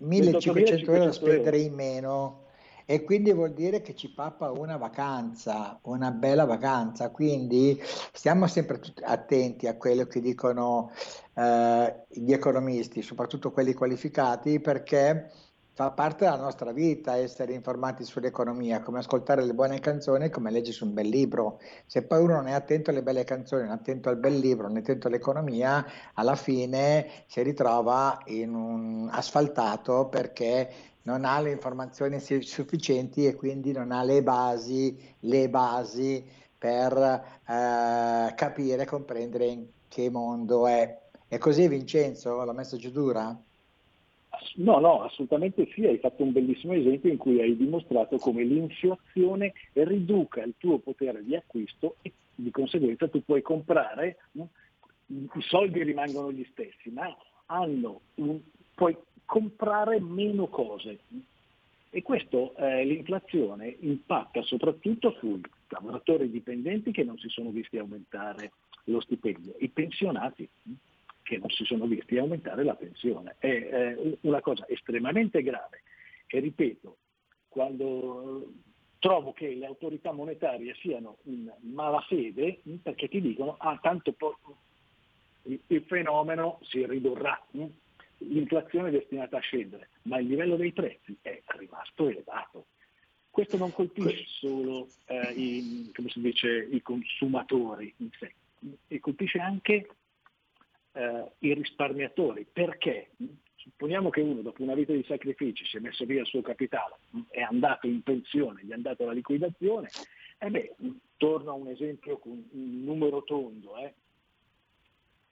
1.500 0.00 0.90
euro 0.90 1.04
da 1.06 1.12
spendere 1.12 1.58
in 1.58 1.74
meno 1.74 2.42
e 2.84 3.04
quindi 3.04 3.32
vuol 3.32 3.52
dire 3.52 3.80
che 3.80 3.94
ci 3.94 4.12
pappa 4.12 4.50
una 4.50 4.76
vacanza, 4.76 5.78
una 5.82 6.10
bella 6.10 6.44
vacanza. 6.44 7.10
Quindi 7.10 7.80
stiamo 8.12 8.46
sempre 8.46 8.80
attenti 9.02 9.66
a 9.66 9.76
quello 9.76 10.04
che 10.06 10.20
dicono 10.20 10.90
eh, 11.34 12.04
gli 12.08 12.32
economisti, 12.32 13.02
soprattutto 13.02 13.52
quelli 13.52 13.72
qualificati, 13.72 14.60
perché 14.60 15.30
fa 15.74 15.90
parte 15.90 16.24
della 16.24 16.36
nostra 16.36 16.70
vita 16.70 17.16
essere 17.16 17.54
informati 17.54 18.04
sull'economia, 18.04 18.82
come 18.82 18.98
ascoltare 18.98 19.42
le 19.42 19.54
buone 19.54 19.80
canzoni, 19.80 20.28
come 20.28 20.50
leggersi 20.50 20.82
un 20.82 20.92
bel 20.92 21.08
libro. 21.08 21.60
Se 21.86 22.02
poi 22.02 22.22
uno 22.22 22.34
non 22.34 22.48
è 22.48 22.52
attento 22.52 22.90
alle 22.90 23.02
belle 23.02 23.24
canzoni, 23.24 23.62
non 23.62 23.72
è 23.72 23.74
attento 23.74 24.10
al 24.10 24.18
bel 24.18 24.38
libro, 24.38 24.66
non 24.66 24.76
è 24.76 24.80
attento 24.80 25.08
all'economia, 25.08 25.84
alla 26.14 26.36
fine 26.36 27.08
si 27.26 27.42
ritrova 27.42 28.20
in 28.26 28.54
un 28.54 29.08
asfaltato 29.10 30.08
perché 30.08 30.70
non 31.04 31.24
ha 31.24 31.40
le 31.40 31.50
informazioni 31.50 32.20
sufficienti 32.20 33.26
e 33.26 33.34
quindi 33.34 33.72
non 33.72 33.92
ha 33.92 34.02
le 34.02 34.22
basi, 34.22 34.96
le 35.20 35.48
basi 35.48 36.24
per 36.56 36.94
eh, 36.94 38.34
capire 38.34 38.82
e 38.82 38.86
comprendere 38.86 39.46
in 39.46 39.66
che 39.88 40.10
mondo 40.10 40.66
è. 40.66 41.00
È 41.26 41.38
così 41.38 41.66
Vincenzo? 41.66 42.44
L'ho 42.44 42.52
messo 42.52 42.76
giù 42.76 42.90
dura? 42.90 43.36
No, 44.56 44.78
no, 44.78 45.02
assolutamente 45.02 45.68
sì, 45.72 45.86
hai 45.86 45.98
fatto 45.98 46.22
un 46.22 46.32
bellissimo 46.32 46.72
esempio 46.72 47.10
in 47.10 47.16
cui 47.16 47.40
hai 47.40 47.56
dimostrato 47.56 48.18
come 48.18 48.42
l'inflazione 48.44 49.52
riduca 49.72 50.42
il 50.42 50.54
tuo 50.58 50.78
potere 50.78 51.24
di 51.24 51.34
acquisto 51.34 51.96
e 52.02 52.12
di 52.34 52.50
conseguenza 52.50 53.08
tu 53.08 53.22
puoi 53.24 53.42
comprare, 53.42 54.18
i 55.06 55.28
soldi 55.40 55.82
rimangono 55.82 56.32
gli 56.32 56.46
stessi, 56.50 56.90
ma 56.90 57.14
hanno 57.46 58.00
puoi 58.74 58.96
comprare 59.24 60.00
meno 60.00 60.46
cose. 60.48 60.98
E 61.90 62.02
questo, 62.02 62.54
eh, 62.56 62.84
l'inflazione 62.84 63.76
impatta 63.80 64.42
soprattutto 64.42 65.14
sui 65.18 65.40
lavoratori 65.68 66.30
dipendenti 66.30 66.90
che 66.90 67.04
non 67.04 67.18
si 67.18 67.28
sono 67.28 67.50
visti 67.50 67.76
aumentare 67.76 68.52
lo 68.84 69.00
stipendio, 69.00 69.54
i 69.58 69.68
pensionati 69.68 70.48
che 71.22 71.38
non 71.38 71.50
si 71.50 71.64
sono 71.64 71.86
visti 71.86 72.18
aumentare 72.18 72.64
la 72.64 72.74
pensione. 72.74 73.36
È 73.38 73.46
eh, 73.46 74.18
una 74.22 74.40
cosa 74.40 74.66
estremamente 74.68 75.42
grave 75.42 75.82
e 76.26 76.40
ripeto, 76.40 76.96
quando 77.48 78.52
trovo 78.98 79.32
che 79.32 79.54
le 79.54 79.66
autorità 79.66 80.12
monetarie 80.12 80.74
siano 80.74 81.18
in 81.24 81.52
malafede 81.60 82.60
mh, 82.62 82.74
perché 82.76 83.08
ti 83.08 83.20
dicono 83.20 83.56
ah 83.58 83.78
tanto 83.82 84.12
po- 84.12 84.38
il, 85.42 85.82
fenomeno 85.86 86.60
si 86.62 86.86
ridurrà, 86.86 87.40
mh, 87.50 87.64
l'inflazione 88.18 88.88
è 88.88 88.92
destinata 88.92 89.38
a 89.38 89.40
scendere, 89.40 89.88
ma 90.02 90.18
il 90.18 90.28
livello 90.28 90.56
dei 90.56 90.72
prezzi 90.72 91.16
è 91.20 91.42
rimasto 91.58 92.08
elevato. 92.08 92.66
Questo 93.28 93.56
non 93.56 93.72
colpisce 93.72 94.24
solo 94.26 94.88
eh, 95.06 95.32
i, 95.34 95.90
come 95.94 96.08
si 96.10 96.20
dice, 96.20 96.68
i 96.70 96.80
consumatori 96.82 97.92
in 97.96 98.10
sé, 98.18 98.32
e 98.86 99.00
colpisce 99.00 99.38
anche 99.38 99.88
eh, 100.92 101.24
i 101.38 101.54
risparmiatori. 101.54 102.46
Perché? 102.50 103.10
Supponiamo 103.56 104.10
che 104.10 104.20
uno 104.20 104.42
dopo 104.42 104.62
una 104.62 104.74
vita 104.74 104.92
di 104.92 105.04
sacrifici 105.04 105.64
si 105.64 105.76
è 105.76 105.80
messo 105.80 106.04
via 106.04 106.20
il 106.20 106.26
suo 106.26 106.42
capitale, 106.42 106.96
mh, 107.10 107.20
è 107.30 107.40
andato 107.40 107.86
in 107.86 108.02
pensione, 108.02 108.62
gli 108.64 108.70
è 108.70 108.74
andata 108.74 109.04
la 109.04 109.12
liquidazione, 109.12 109.88
e 110.38 110.50
beh, 110.50 110.74
mh, 110.76 110.88
torno 111.16 111.50
a 111.50 111.54
un 111.54 111.68
esempio 111.68 112.18
con 112.18 112.32
un 112.50 112.84
numero 112.84 113.22
tondo, 113.22 113.76
eh. 113.76 113.84
Eh, 113.84 113.92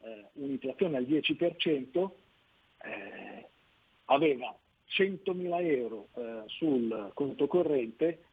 eh, 0.02 0.26
un'inflazione 0.34 0.96
al 0.96 1.04
10%, 1.04 2.10
eh, 2.82 3.48
aveva 4.06 4.56
100.000 4.88 5.64
euro 5.66 6.08
eh, 6.14 6.42
sul 6.46 7.10
conto 7.14 7.46
corrente, 7.46 8.24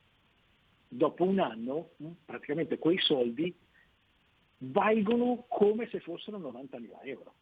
dopo 0.87 1.23
un 1.23 1.39
anno 1.39 1.89
praticamente 2.25 2.77
quei 2.77 2.97
soldi 2.99 3.53
valgono 4.59 5.45
come 5.47 5.87
se 5.89 5.99
fossero 5.99 6.37
90.000 6.39 7.07
euro. 7.07 7.33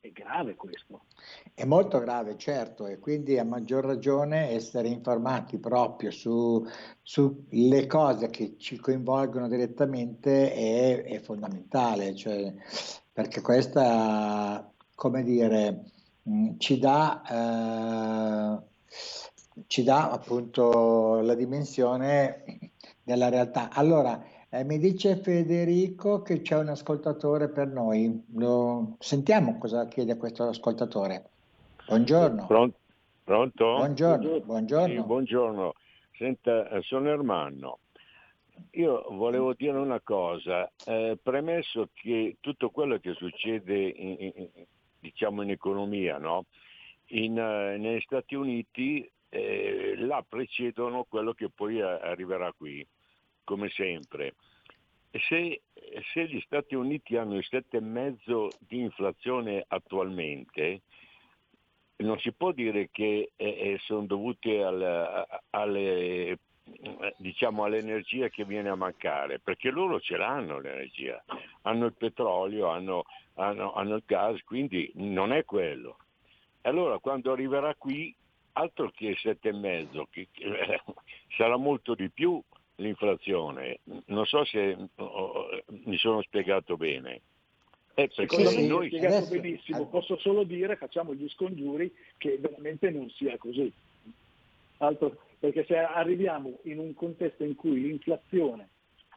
È 0.00 0.10
grave 0.10 0.54
questo. 0.54 1.02
È 1.52 1.64
molto 1.64 1.98
grave, 1.98 2.36
certo, 2.36 2.86
e 2.86 2.98
quindi 2.98 3.38
a 3.38 3.44
maggior 3.44 3.84
ragione 3.84 4.50
essere 4.50 4.88
informati 4.88 5.58
proprio 5.58 6.10
sulle 6.10 6.70
su 7.02 7.44
cose 7.88 8.30
che 8.30 8.56
ci 8.58 8.76
coinvolgono 8.76 9.48
direttamente 9.48 10.52
è, 10.52 11.02
è 11.02 11.18
fondamentale, 11.20 12.14
cioè, 12.14 12.54
perché 13.12 13.40
questa, 13.40 14.70
come 14.94 15.22
dire, 15.24 15.90
mh, 16.22 16.56
ci 16.58 16.78
dà... 16.78 18.60
Eh, 18.62 18.74
ci 19.66 19.82
dà 19.82 20.10
appunto 20.10 21.20
la 21.20 21.34
dimensione 21.34 22.44
della 23.02 23.28
realtà. 23.28 23.70
Allora, 23.72 24.22
eh, 24.50 24.64
mi 24.64 24.78
dice 24.78 25.16
Federico 25.16 26.22
che 26.22 26.42
c'è 26.42 26.56
un 26.58 26.68
ascoltatore 26.68 27.48
per 27.48 27.68
noi. 27.68 28.24
Lo... 28.34 28.96
Sentiamo 28.98 29.58
cosa 29.58 29.86
chiede 29.88 30.16
questo 30.16 30.44
ascoltatore. 30.44 31.30
Buongiorno. 31.86 32.46
Pronto? 32.46 32.78
Pronto? 33.24 33.64
Buongiorno. 33.76 34.40
Buongiorno. 34.40 34.94
Sì, 34.94 35.06
buongiorno. 35.06 35.72
Senta, 36.12 36.68
eh, 36.68 36.82
sono 36.82 37.08
Ermanno. 37.08 37.78
Io 38.72 39.04
volevo 39.10 39.52
dire 39.52 39.76
una 39.76 40.00
cosa, 40.00 40.70
eh, 40.86 41.18
premesso 41.22 41.90
che 41.92 42.36
tutto 42.40 42.70
quello 42.70 42.98
che 42.98 43.12
succede 43.12 43.76
in, 43.76 44.16
in, 44.18 44.48
diciamo 44.98 45.42
in 45.42 45.50
economia, 45.50 46.16
no? 46.16 46.46
in, 47.08 47.32
uh, 47.32 47.80
negli 47.80 48.00
Stati 48.00 48.34
Uniti 48.34 49.08
eh, 49.28 49.94
là 49.98 50.24
precedono 50.26 51.04
quello 51.08 51.32
che 51.32 51.50
poi 51.54 51.80
arriverà 51.80 52.52
qui, 52.56 52.86
come 53.46 53.70
sempre. 53.70 54.34
Se, 55.12 55.62
se 56.12 56.26
gli 56.26 56.40
Stati 56.40 56.74
Uniti 56.74 57.16
hanno 57.16 57.36
il 57.36 57.46
7,5 57.48 58.48
di 58.58 58.80
inflazione 58.80 59.64
attualmente, 59.66 60.82
non 61.98 62.18
si 62.18 62.32
può 62.32 62.52
dire 62.52 62.90
che 62.90 63.30
eh, 63.36 63.46
eh 63.46 63.78
sono 63.80 64.04
dovute 64.04 64.62
al, 64.62 65.26
alle, 65.50 66.38
diciamo, 67.16 67.64
all'energia 67.64 68.28
che 68.28 68.44
viene 68.44 68.68
a 68.68 68.74
mancare, 68.74 69.38
perché 69.38 69.70
loro 69.70 70.00
ce 70.00 70.16
l'hanno 70.16 70.58
l'energia, 70.58 71.24
hanno 71.62 71.86
il 71.86 71.94
petrolio, 71.94 72.68
hanno, 72.68 73.04
hanno, 73.34 73.72
hanno 73.72 73.94
il 73.94 74.02
gas, 74.04 74.42
quindi 74.42 74.90
non 74.96 75.32
è 75.32 75.44
quello. 75.44 75.98
Allora 76.62 76.98
quando 76.98 77.32
arriverà 77.32 77.74
qui 77.76 78.14
altro 78.52 78.90
che 78.90 79.16
7,5, 79.16 80.04
che, 80.10 80.28
che, 80.32 80.80
sarà 81.36 81.56
molto 81.56 81.94
di 81.94 82.10
più 82.10 82.42
l'inflazione. 82.76 83.80
Non 84.06 84.26
so 84.26 84.44
se 84.44 84.76
oh, 84.96 85.48
mi 85.84 85.96
sono 85.96 86.22
spiegato 86.22 86.76
bene. 86.76 87.20
Eh, 87.94 88.08
Secondo 88.12 88.50
me 88.50 88.66
noi... 88.66 88.86
spiegato 88.88 89.16
adesso... 89.16 89.40
benissimo, 89.40 89.86
posso 89.86 90.18
solo 90.18 90.44
dire, 90.44 90.76
facciamo 90.76 91.14
gli 91.14 91.28
scongiuri, 91.28 91.92
che 92.18 92.36
veramente 92.38 92.90
non 92.90 93.08
sia 93.10 93.36
così. 93.38 93.72
Altro, 94.78 95.18
perché 95.38 95.64
se 95.64 95.78
arriviamo 95.78 96.58
in 96.64 96.78
un 96.78 96.92
contesto 96.92 97.44
in 97.44 97.54
cui 97.54 97.80
l'inflazione 97.80 98.68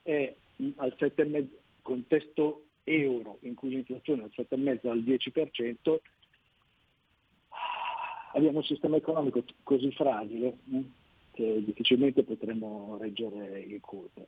è 0.01 0.34
al 0.78 0.96
7,5, 0.98 1.48
contesto 1.82 2.63
euro, 2.84 3.38
in 3.42 3.56
cui 3.56 3.70
l'inflazione 3.70 4.24
è 4.24 4.25
al 4.25 4.48
7,5 4.50 4.88
al 4.88 5.00
10%, 5.00 5.98
abbiamo 8.34 8.58
un 8.60 8.63
sistema 8.63 8.95
economico 8.95 9.43
così 9.63 9.91
fragile 9.91 10.58
hm, 10.65 10.82
che 11.39 11.63
difficilmente 11.63 12.23
potremo 12.23 12.97
reggere 12.99 13.62
il 13.62 13.80
colpo. 13.80 14.25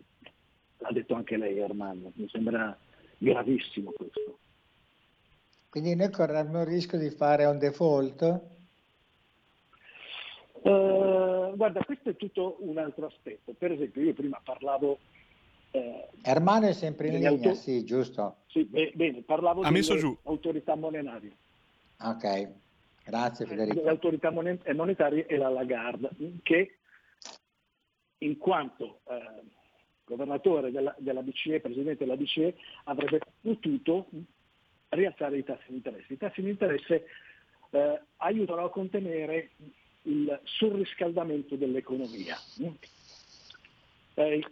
L'ha 0.78 0.92
detto 0.94 1.14
anche 1.14 1.36
lei 1.36 1.62
Armando, 1.62 2.14
mi 2.16 2.30
sembra 2.30 2.78
gravissimo 3.18 3.92
questo. 3.92 4.38
Quindi 5.70 5.96
noi 5.96 6.10
correremo 6.10 6.62
il 6.62 6.68
rischio 6.68 6.98
di 6.98 7.10
fare 7.10 7.44
un 7.46 7.58
default? 7.58 8.42
Uh, 10.62 11.54
guarda, 11.56 11.84
questo 11.84 12.12
è 12.12 12.16
tutto 12.16 12.58
un 12.60 12.78
altro 12.78 13.08
aspetto. 13.08 13.54
Per 13.58 13.72
esempio, 13.72 14.02
io 14.02 14.14
prima 14.14 14.40
parlavo. 14.42 15.00
Eh, 15.72 16.08
Ermano 16.24 16.68
è 16.68 16.74
sempre 16.74 17.08
in 17.08 17.14
linea, 17.14 17.30
auto... 17.30 17.54
sì, 17.56 17.84
giusto. 17.84 18.38
Sì, 18.48 18.64
bene, 18.64 19.22
parlavo 19.22 19.62
ha 19.62 19.72
messo 19.72 19.98
giù. 19.98 20.18
autorità 20.24 20.76
monetarie. 20.76 21.32
Ok. 22.00 22.50
Grazie 23.04 23.46
Federico. 23.46 23.82
L'autorità 23.82 24.32
monetaria 24.32 25.26
e 25.26 25.38
la 25.38 25.50
Lagarde, 25.50 26.10
che 26.44 26.76
in 28.22 28.38
quanto 28.38 29.02
eh, 29.08 29.44
governatore 30.06 30.72
della, 30.72 30.96
della, 30.98 31.22
BCE, 31.22 31.60
presidente 31.60 32.06
della 32.06 32.18
BCE, 32.18 32.56
avrebbe 32.86 33.20
potuto 33.42 34.08
rialzare 34.90 35.38
i 35.38 35.44
tassi 35.44 35.66
di 35.68 35.76
interesse. 35.76 36.14
I 36.14 36.18
tassi 36.18 36.42
di 36.42 36.50
interesse 36.50 37.06
eh, 37.72 38.02
aiutano 38.18 38.66
a 38.66 38.70
contenere 38.70 39.52
il 40.04 40.40
surriscaldamento 40.44 41.56
dell'economia. 41.56 42.38
Eh, 44.16 44.46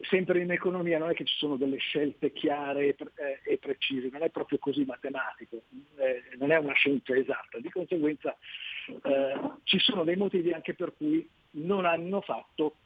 sempre 0.00 0.40
in 0.40 0.50
economia 0.50 0.98
non 0.98 1.10
è 1.10 1.14
che 1.14 1.24
ci 1.24 1.36
sono 1.36 1.56
delle 1.56 1.76
scelte 1.78 2.32
chiare 2.32 2.86
e, 2.86 2.96
eh, 3.44 3.58
precise, 3.58 4.08
non 4.10 4.22
è 4.22 4.30
proprio 4.30 4.58
così 4.58 4.84
matematico, 4.84 5.62
eh, 5.96 6.36
non 6.38 6.50
è 6.50 6.56
una 6.56 6.74
scienza 6.74 7.14
esatta, 7.14 7.58
di 7.58 7.70
conseguenza 7.70 8.36
eh, 8.86 9.40
ci 9.64 9.78
sono 9.78 10.04
dei 10.04 10.16
motivi 10.16 10.52
anche 10.52 10.74
per 10.74 10.94
cui 10.96 11.28
non 11.56 11.84
hanno 11.84 12.20
fatto 12.20 12.76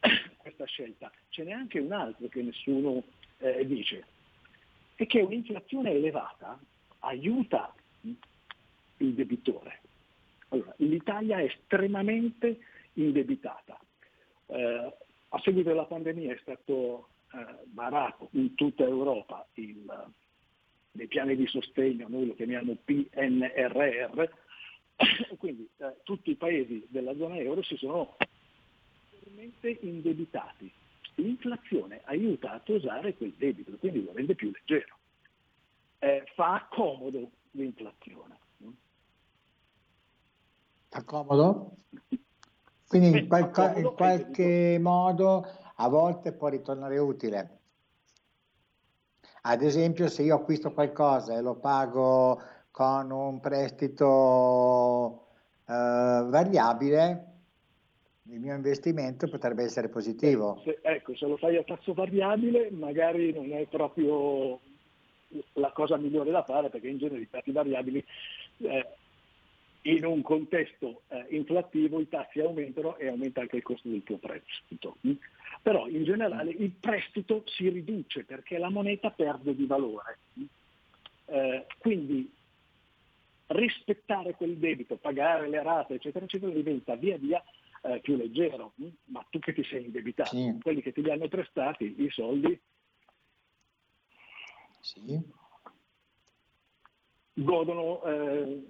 questa 0.36 0.64
scelta. 0.64 1.10
Ce 1.28 1.42
n'è 1.44 1.52
anche 1.52 1.78
un 1.78 1.92
altro 1.92 2.28
che 2.28 2.42
nessuno 2.42 3.02
eh, 3.38 3.66
dice, 3.66 4.04
è 4.94 5.06
che 5.06 5.20
un'inflazione 5.20 5.90
elevata 5.90 6.58
aiuta 7.00 7.74
il 8.98 9.14
debitore. 9.14 9.80
Allora, 10.48 10.74
l'Italia 10.78 11.38
è 11.38 11.44
estremamente 11.44 12.58
indebitata. 12.94 13.78
Eh, 14.46 14.94
a 15.28 15.40
seguito 15.40 15.68
della 15.68 15.84
pandemia 15.84 16.32
è 16.32 16.38
stato 16.40 17.08
eh, 17.32 17.44
varato 17.72 18.28
in 18.32 18.54
tutta 18.54 18.84
Europa 18.84 19.46
il, 19.54 20.10
dei 20.92 21.06
piani 21.08 21.36
di 21.36 21.46
sostegno, 21.46 22.06
noi 22.08 22.28
lo 22.28 22.34
chiamiamo 22.34 22.76
PNRR, 22.84 24.24
quindi 25.38 25.68
eh, 25.78 25.96
tutti 26.02 26.30
i 26.30 26.36
paesi 26.36 26.86
della 26.88 27.14
zona 27.16 27.36
euro 27.36 27.62
si 27.62 27.76
sono 27.76 28.16
ulteriormente 29.10 29.78
indebitati. 29.80 30.72
L'inflazione 31.16 32.02
aiuta 32.04 32.52
a 32.52 32.60
tosare 32.60 33.14
quel 33.14 33.32
debito, 33.36 33.76
quindi 33.78 34.04
lo 34.04 34.12
rende 34.12 34.34
più 34.34 34.50
leggero. 34.50 34.96
Eh, 35.98 36.24
fa 36.34 36.66
comodo 36.70 37.30
l'inflazione. 37.52 38.38
Fa 40.88 41.02
comodo? 41.04 41.76
Quindi 42.86 43.18
in, 43.18 43.28
qualco, 43.28 43.72
in 43.76 43.92
qualche 43.94 44.78
modo 44.80 45.46
a 45.76 45.88
volte 45.88 46.32
può 46.32 46.48
ritornare 46.48 46.98
utile. 46.98 47.58
Ad 49.42 49.62
esempio 49.62 50.08
se 50.08 50.22
io 50.22 50.36
acquisto 50.36 50.72
qualcosa 50.72 51.34
e 51.34 51.40
lo 51.40 51.56
pago 51.56 52.40
con 52.76 53.10
un 53.10 53.40
prestito 53.40 55.28
eh, 55.66 55.72
variabile, 56.28 57.24
il 58.24 58.38
mio 58.38 58.54
investimento 58.54 59.28
potrebbe 59.28 59.62
essere 59.64 59.88
positivo. 59.88 60.60
Se, 60.62 60.80
ecco, 60.82 61.16
se 61.16 61.26
lo 61.26 61.38
fai 61.38 61.56
a 61.56 61.62
tasso 61.62 61.94
variabile 61.94 62.70
magari 62.72 63.32
non 63.32 63.50
è 63.50 63.64
proprio 63.64 64.60
la 65.54 65.70
cosa 65.72 65.96
migliore 65.96 66.30
da 66.30 66.42
fare 66.42 66.68
perché 66.68 66.88
in 66.88 66.98
genere 66.98 67.22
i 67.22 67.30
tassi 67.30 67.50
variabili 67.50 68.04
eh, 68.58 68.86
in 69.84 70.04
un 70.04 70.20
contesto 70.20 71.00
eh, 71.08 71.24
inflattivo 71.30 71.98
i 71.98 72.10
tassi 72.10 72.40
aumentano 72.40 72.98
e 72.98 73.08
aumenta 73.08 73.40
anche 73.40 73.56
il 73.56 73.62
costo 73.62 73.88
del 73.88 74.02
tuo 74.02 74.18
prestito. 74.18 74.98
Però 75.62 75.88
in 75.88 76.04
generale 76.04 76.50
il 76.50 76.72
prestito 76.72 77.42
si 77.46 77.70
riduce 77.70 78.24
perché 78.24 78.58
la 78.58 78.68
moneta 78.68 79.10
perde 79.10 79.54
di 79.54 79.64
valore. 79.64 80.18
Eh, 81.24 81.64
quindi 81.78 82.35
rispettare 83.48 84.34
quel 84.34 84.56
debito, 84.56 84.96
pagare 84.96 85.48
le 85.48 85.62
rate, 85.62 85.94
eccetera, 85.94 86.24
eccetera, 86.24 86.52
diventa 86.52 86.94
via 86.96 87.16
via 87.16 87.42
eh, 87.82 88.00
più 88.00 88.16
leggero. 88.16 88.72
Mm? 88.80 88.88
Ma 89.06 89.24
tu 89.30 89.38
che 89.38 89.52
ti 89.52 89.62
sei 89.64 89.84
indebitato, 89.84 90.36
sì. 90.36 90.58
quelli 90.62 90.82
che 90.82 90.92
ti 90.92 91.02
li 91.02 91.10
hanno 91.10 91.28
prestati, 91.28 92.02
i 92.02 92.10
soldi, 92.10 92.58
sì. 94.80 95.20
godono 97.34 98.02
eh, 98.04 98.66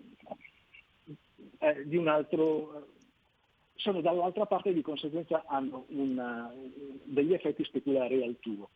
eh, 1.59 1.87
di 1.87 1.97
un 1.97 2.09
altro, 2.09 2.89
sono 3.75 4.01
dall'altra 4.01 4.47
parte 4.47 4.71
e 4.71 4.75
di 4.75 4.83
conseguenza 4.83 5.45
hanno 5.47 5.87
una, 5.89 6.53
degli 7.05 7.33
effetti 7.33 7.65
speculari 7.65 8.23
al 8.23 8.37
tuo. 8.41 8.71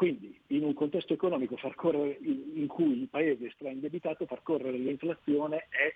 Quindi 0.00 0.34
in 0.46 0.64
un 0.64 0.72
contesto 0.72 1.12
economico 1.12 1.58
correre, 1.74 2.16
in, 2.22 2.66
cui 2.68 3.02
il 3.02 3.08
paese 3.08 3.48
è 3.48 3.50
straindebitato, 3.50 4.24
far 4.24 4.42
correre 4.42 4.78
l'inflazione 4.78 5.66
è, 5.68 5.84
eh, 5.84 5.94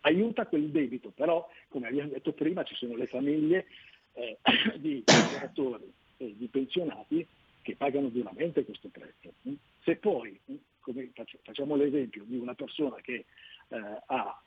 aiuta 0.00 0.46
quel 0.46 0.70
debito, 0.70 1.10
però 1.10 1.46
come 1.68 1.88
abbiamo 1.88 2.08
detto 2.08 2.32
prima 2.32 2.62
ci 2.62 2.74
sono 2.74 2.96
le 2.96 3.06
famiglie 3.06 3.66
eh, 4.14 4.38
di 4.80 5.02
lavoratori 5.04 5.92
e 6.16 6.34
di 6.34 6.46
pensionati 6.46 7.26
che 7.60 7.76
pagano 7.76 8.08
duramente 8.08 8.64
questo 8.64 8.88
prezzo. 8.88 9.34
Se 9.82 9.96
poi, 9.96 10.40
come 10.80 11.10
facciamo 11.42 11.76
l'esempio 11.76 12.24
di 12.24 12.38
una 12.38 12.54
persona 12.54 12.96
che 13.02 13.26
eh, 13.68 14.02
ha 14.06 14.42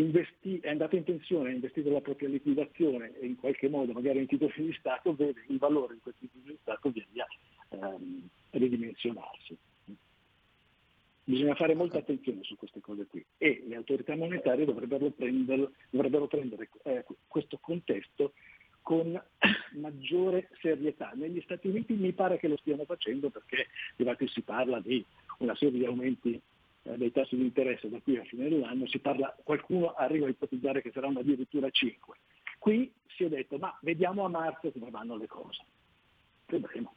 investi- 0.00 0.60
è 0.60 0.70
andata 0.70 0.96
in 0.96 1.04
pensione, 1.04 1.50
ha 1.50 1.52
investito 1.52 1.90
la 1.90 2.00
propria 2.00 2.28
liquidazione 2.28 3.18
e 3.18 3.26
in 3.26 3.36
qualche 3.36 3.68
modo 3.68 3.92
magari 3.92 4.18
in 4.18 4.26
titoli 4.26 4.52
di 4.56 4.76
Stato, 4.78 5.14
vede 5.14 5.44
il 5.48 5.58
valore 5.58 5.94
di 5.94 6.00
questi 6.00 6.28
titoli 6.30 6.54
di 6.54 6.58
Stato 6.60 6.90
via 6.90 7.06
via 7.12 7.26
ehm, 7.70 8.28
ridimensionarsi. 8.50 9.56
Bisogna 11.24 11.56
fare 11.56 11.74
molta 11.74 11.98
attenzione 11.98 12.44
su 12.44 12.56
queste 12.56 12.80
cose 12.80 13.06
qui 13.06 13.24
e 13.36 13.64
le 13.66 13.74
autorità 13.74 14.14
monetarie 14.14 14.64
dovrebbero 14.64 15.10
prendere, 15.10 15.70
dovrebbero 15.90 16.28
prendere 16.28 16.68
eh, 16.84 17.04
questo 17.26 17.58
contesto 17.60 18.32
con 18.80 19.20
maggiore 19.74 20.48
serietà. 20.60 21.10
Negli 21.14 21.40
Stati 21.40 21.66
Uniti 21.66 21.94
mi 21.94 22.12
pare 22.12 22.38
che 22.38 22.46
lo 22.46 22.56
stiano 22.58 22.84
facendo 22.84 23.30
perché 23.30 23.66
infatti 23.96 24.28
si 24.28 24.42
parla 24.42 24.78
di 24.78 25.04
una 25.38 25.56
serie 25.56 25.80
di 25.80 25.84
aumenti 25.84 26.40
eh, 26.86 26.96
dei 26.96 27.10
tassi 27.10 27.36
di 27.36 27.42
interesse 27.42 27.88
da 27.88 28.00
qui 28.00 28.16
a 28.16 28.24
fine 28.24 28.48
dell'anno, 28.48 28.86
si 28.86 28.98
parla, 28.98 29.36
qualcuno 29.42 29.92
arriva 29.94 30.26
a 30.26 30.30
ipotizzare 30.30 30.82
che 30.82 30.92
saranno 30.92 31.18
addirittura 31.18 31.68
5. 31.68 32.16
Qui 32.58 32.92
si 33.08 33.24
è 33.24 33.28
detto 33.28 33.58
ma 33.58 33.76
vediamo 33.82 34.24
a 34.24 34.28
marzo 34.28 34.70
come 34.70 34.90
vanno 34.90 35.16
le 35.16 35.26
cose. 35.26 35.64
Vedremo. 36.46 36.94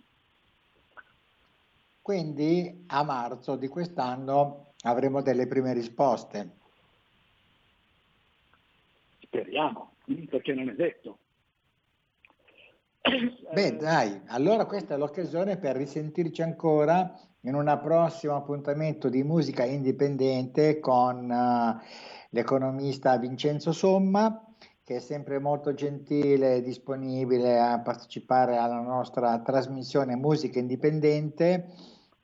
Quindi 2.02 2.86
a 2.88 3.04
marzo 3.04 3.56
di 3.56 3.68
quest'anno 3.68 4.74
avremo 4.82 5.22
delle 5.22 5.48
prime 5.48 5.74
risposte. 5.74 6.58
Speriamo, 9.22 9.96
perché 10.30 10.54
non 10.54 10.70
è 10.70 10.74
detto. 10.74 11.18
Beh, 13.54 13.76
dai, 13.78 14.22
allora 14.28 14.66
questa 14.66 14.94
è 14.94 14.98
l'occasione 14.98 15.58
per 15.58 15.76
risentirci 15.76 16.42
ancora 16.42 17.29
in 17.42 17.56
un 17.56 17.80
prossimo 17.82 18.36
appuntamento 18.36 19.08
di 19.10 19.24
musica 19.24 19.64
indipendente 19.64 20.80
con 20.80 21.30
uh, 21.30 21.80
l'economista 22.32 23.18
Vincenzo 23.18 23.72
Somma, 23.72 24.44
che 24.84 24.98
è 24.98 25.00
sempre 25.00 25.40
molto 25.40 25.74
gentile 25.74 26.56
e 26.56 26.62
disponibile 26.62 27.60
a 27.60 27.80
partecipare 27.80 28.58
alla 28.58 28.82
nostra 28.82 29.40
trasmissione 29.40 30.16
Musica 30.16 30.60
Indipendente. 30.60 31.72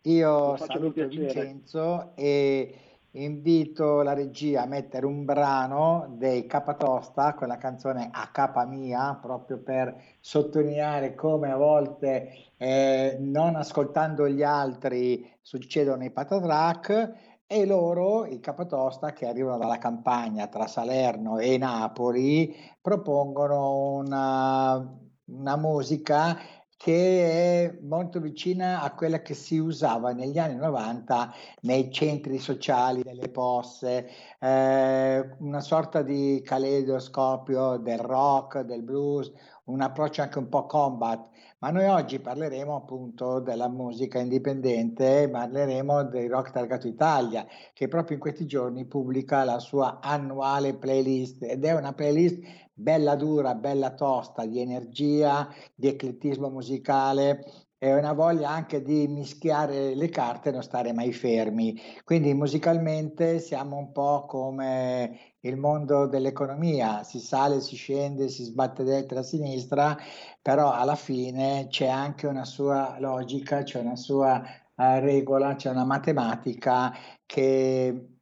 Io 0.01 0.57
saluto 0.57 1.07
Vincenzo 1.07 2.11
e 2.15 2.94
invito 3.15 4.01
la 4.01 4.13
regia 4.13 4.63
a 4.63 4.65
mettere 4.65 5.05
un 5.05 5.23
brano 5.23 6.15
dei 6.17 6.45
Capatosta 6.45 7.33
con 7.33 7.47
la 7.47 7.57
canzone 7.57 8.09
A 8.11 8.29
capa 8.31 8.65
mia, 8.65 9.17
proprio 9.21 9.59
per 9.59 9.95
sottolineare 10.19 11.15
come 11.15 11.51
a 11.51 11.55
volte 11.55 12.51
eh, 12.57 13.17
non 13.19 13.55
ascoltando 13.55 14.27
gli 14.27 14.43
altri 14.43 15.29
succedono 15.41 16.03
i 16.03 16.11
patatrack 16.11 17.13
e 17.47 17.65
loro, 17.65 18.25
i 18.25 18.39
Capatosta 18.39 19.13
che 19.13 19.27
arrivano 19.27 19.59
dalla 19.59 19.77
campagna 19.77 20.47
tra 20.47 20.67
Salerno 20.67 21.37
e 21.37 21.57
Napoli, 21.57 22.53
propongono 22.81 23.93
una, 23.93 24.97
una 25.25 25.55
musica 25.55 26.37
che 26.77 27.71
è 27.71 27.77
molto 27.81 28.19
vicina 28.19 28.81
a 28.81 28.93
quella 28.93 29.21
che 29.21 29.33
si 29.33 29.57
usava 29.57 30.11
negli 30.11 30.37
anni 30.37 30.55
90 30.55 31.33
nei 31.61 31.91
centri 31.91 32.37
sociali 32.37 33.01
delle 33.01 33.29
posse, 33.29 34.09
eh, 34.39 35.35
una 35.39 35.61
sorta 35.61 36.01
di 36.01 36.41
caleidoscopio 36.43 37.77
del 37.77 37.99
rock, 37.99 38.61
del 38.61 38.83
blues, 38.83 39.31
un 39.65 39.81
approccio 39.81 40.21
anche 40.21 40.37
un 40.37 40.49
po' 40.49 40.65
combat, 40.65 41.27
ma 41.59 41.71
noi 41.71 41.85
oggi 41.85 42.19
parleremo 42.19 42.75
appunto 42.75 43.39
della 43.39 43.69
musica 43.69 44.19
indipendente, 44.19 45.27
parleremo 45.27 46.03
del 46.03 46.29
Rock 46.29 46.51
Targato 46.51 46.87
Italia, 46.87 47.47
che 47.73 47.87
proprio 47.87 48.17
in 48.17 48.21
questi 48.21 48.45
giorni 48.45 48.85
pubblica 48.85 49.43
la 49.43 49.57
sua 49.57 49.99
annuale 50.01 50.75
playlist 50.75 51.41
ed 51.41 51.65
è 51.65 51.73
una 51.73 51.93
playlist 51.93 52.43
bella 52.75 53.15
dura, 53.15 53.55
bella 53.55 53.93
tosta, 53.93 54.45
di 54.45 54.59
energia, 54.59 55.47
di 55.73 55.87
eclettismo 55.87 56.49
musicale 56.49 57.43
e 57.77 57.93
una 57.93 58.13
voglia 58.13 58.49
anche 58.49 58.81
di 58.81 59.07
mischiare 59.07 59.95
le 59.95 60.09
carte 60.09 60.49
e 60.49 60.51
non 60.51 60.63
stare 60.63 60.93
mai 60.93 61.13
fermi. 61.13 61.79
Quindi 62.03 62.33
musicalmente 62.33 63.39
siamo 63.39 63.77
un 63.77 63.91
po' 63.91 64.25
come 64.25 65.35
il 65.41 65.57
mondo 65.57 66.07
dell'economia, 66.07 67.03
si 67.03 67.19
sale, 67.19 67.61
si 67.61 67.75
scende, 67.75 68.27
si 68.29 68.43
sbatte 68.43 68.83
destra 68.83 69.19
a 69.19 69.23
sinistra, 69.23 69.97
però 70.41 70.71
alla 70.71 70.95
fine 70.95 71.67
c'è 71.69 71.87
anche 71.87 72.27
una 72.27 72.45
sua 72.45 72.97
logica, 72.99 73.63
c'è 73.63 73.79
una 73.79 73.95
sua 73.95 74.41
uh, 74.75 74.99
regola, 74.99 75.55
c'è 75.55 75.69
una 75.69 75.85
matematica 75.85 76.91
che 77.25 78.14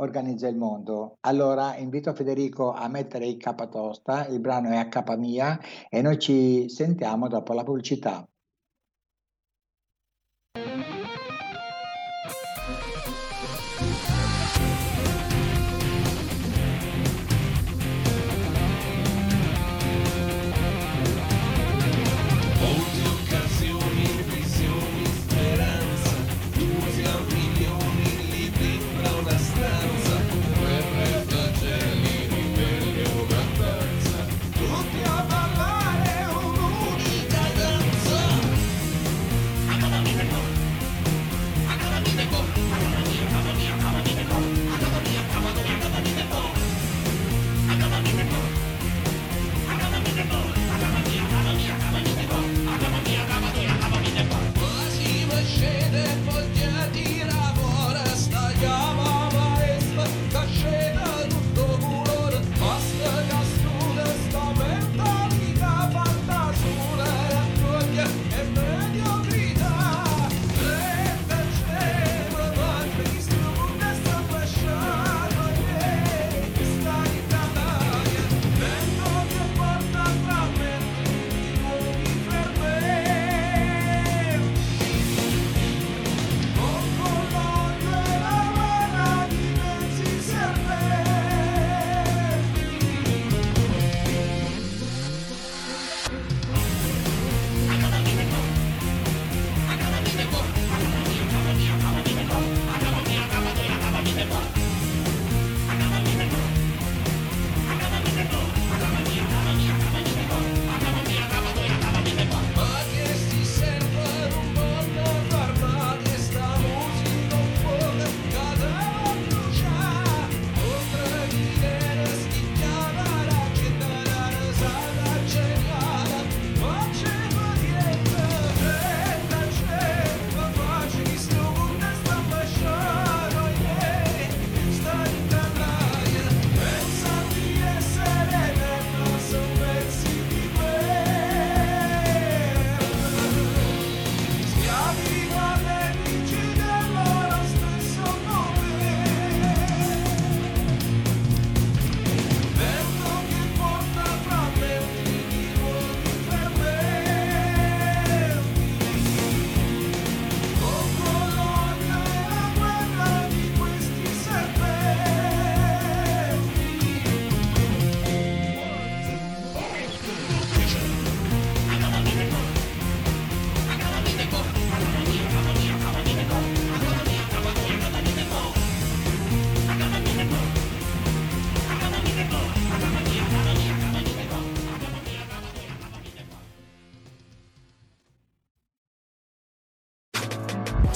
organizza 0.00 0.48
il 0.48 0.56
mondo. 0.56 1.18
Allora 1.20 1.76
invito 1.76 2.12
Federico 2.14 2.72
a 2.72 2.88
mettere 2.88 3.26
il 3.26 3.36
capatosta, 3.36 4.26
il 4.26 4.40
brano 4.40 4.70
è 4.70 4.76
a 4.76 4.88
capa 4.88 5.16
mia 5.16 5.58
e 5.88 6.02
noi 6.02 6.18
ci 6.18 6.68
sentiamo 6.68 7.28
dopo 7.28 7.52
la 7.52 7.64
pubblicità. 7.64 8.26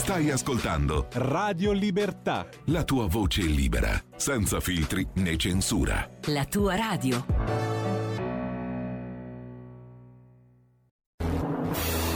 Stai 0.03 0.31
ascoltando 0.31 1.07
Radio 1.13 1.71
Libertà. 1.71 2.49
La 2.67 2.83
tua 2.83 3.07
voce 3.07 3.43
libera, 3.43 4.03
senza 4.17 4.59
filtri 4.59 5.07
né 5.15 5.37
censura. 5.37 6.11
La 6.25 6.45
tua 6.45 6.75
radio. 6.75 7.25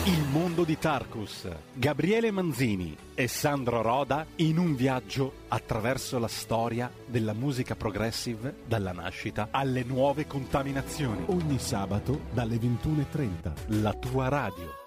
Il 0.05 0.25
mondo 0.33 0.65
di 0.65 0.77
Tarkus. 0.77 1.49
Gabriele 1.75 2.33
Manzini 2.33 2.97
e 3.15 3.29
Sandro 3.29 3.83
Roda 3.83 4.27
in 4.37 4.59
un 4.59 4.75
viaggio 4.75 5.45
attraverso 5.47 6.19
la 6.19 6.27
storia 6.27 6.91
della 7.07 7.35
musica 7.35 7.77
progressive 7.77 8.63
dalla 8.67 8.91
nascita 8.91 9.47
alle 9.53 9.85
nuove 9.85 10.27
contaminazioni. 10.27 11.23
Ogni 11.27 11.61
sabato 11.61 12.23
dalle 12.33 12.57
21.30. 12.57 13.81
La 13.81 13.93
tua 13.93 14.27
radio. 14.27 14.86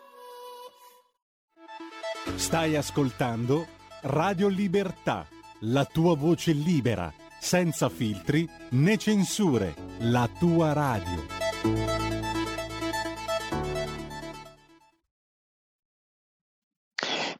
Stai 2.36 2.76
ascoltando 2.76 3.68
Radio 4.02 4.48
Libertà, 4.48 5.28
la 5.62 5.86
tua 5.86 6.16
voce 6.16 6.52
libera, 6.52 7.14
senza 7.40 7.90
filtri 7.90 8.48
né 8.72 8.98
censure, 8.98 9.74
la 10.00 10.30
tua 10.40 10.74
radio. 10.74 11.38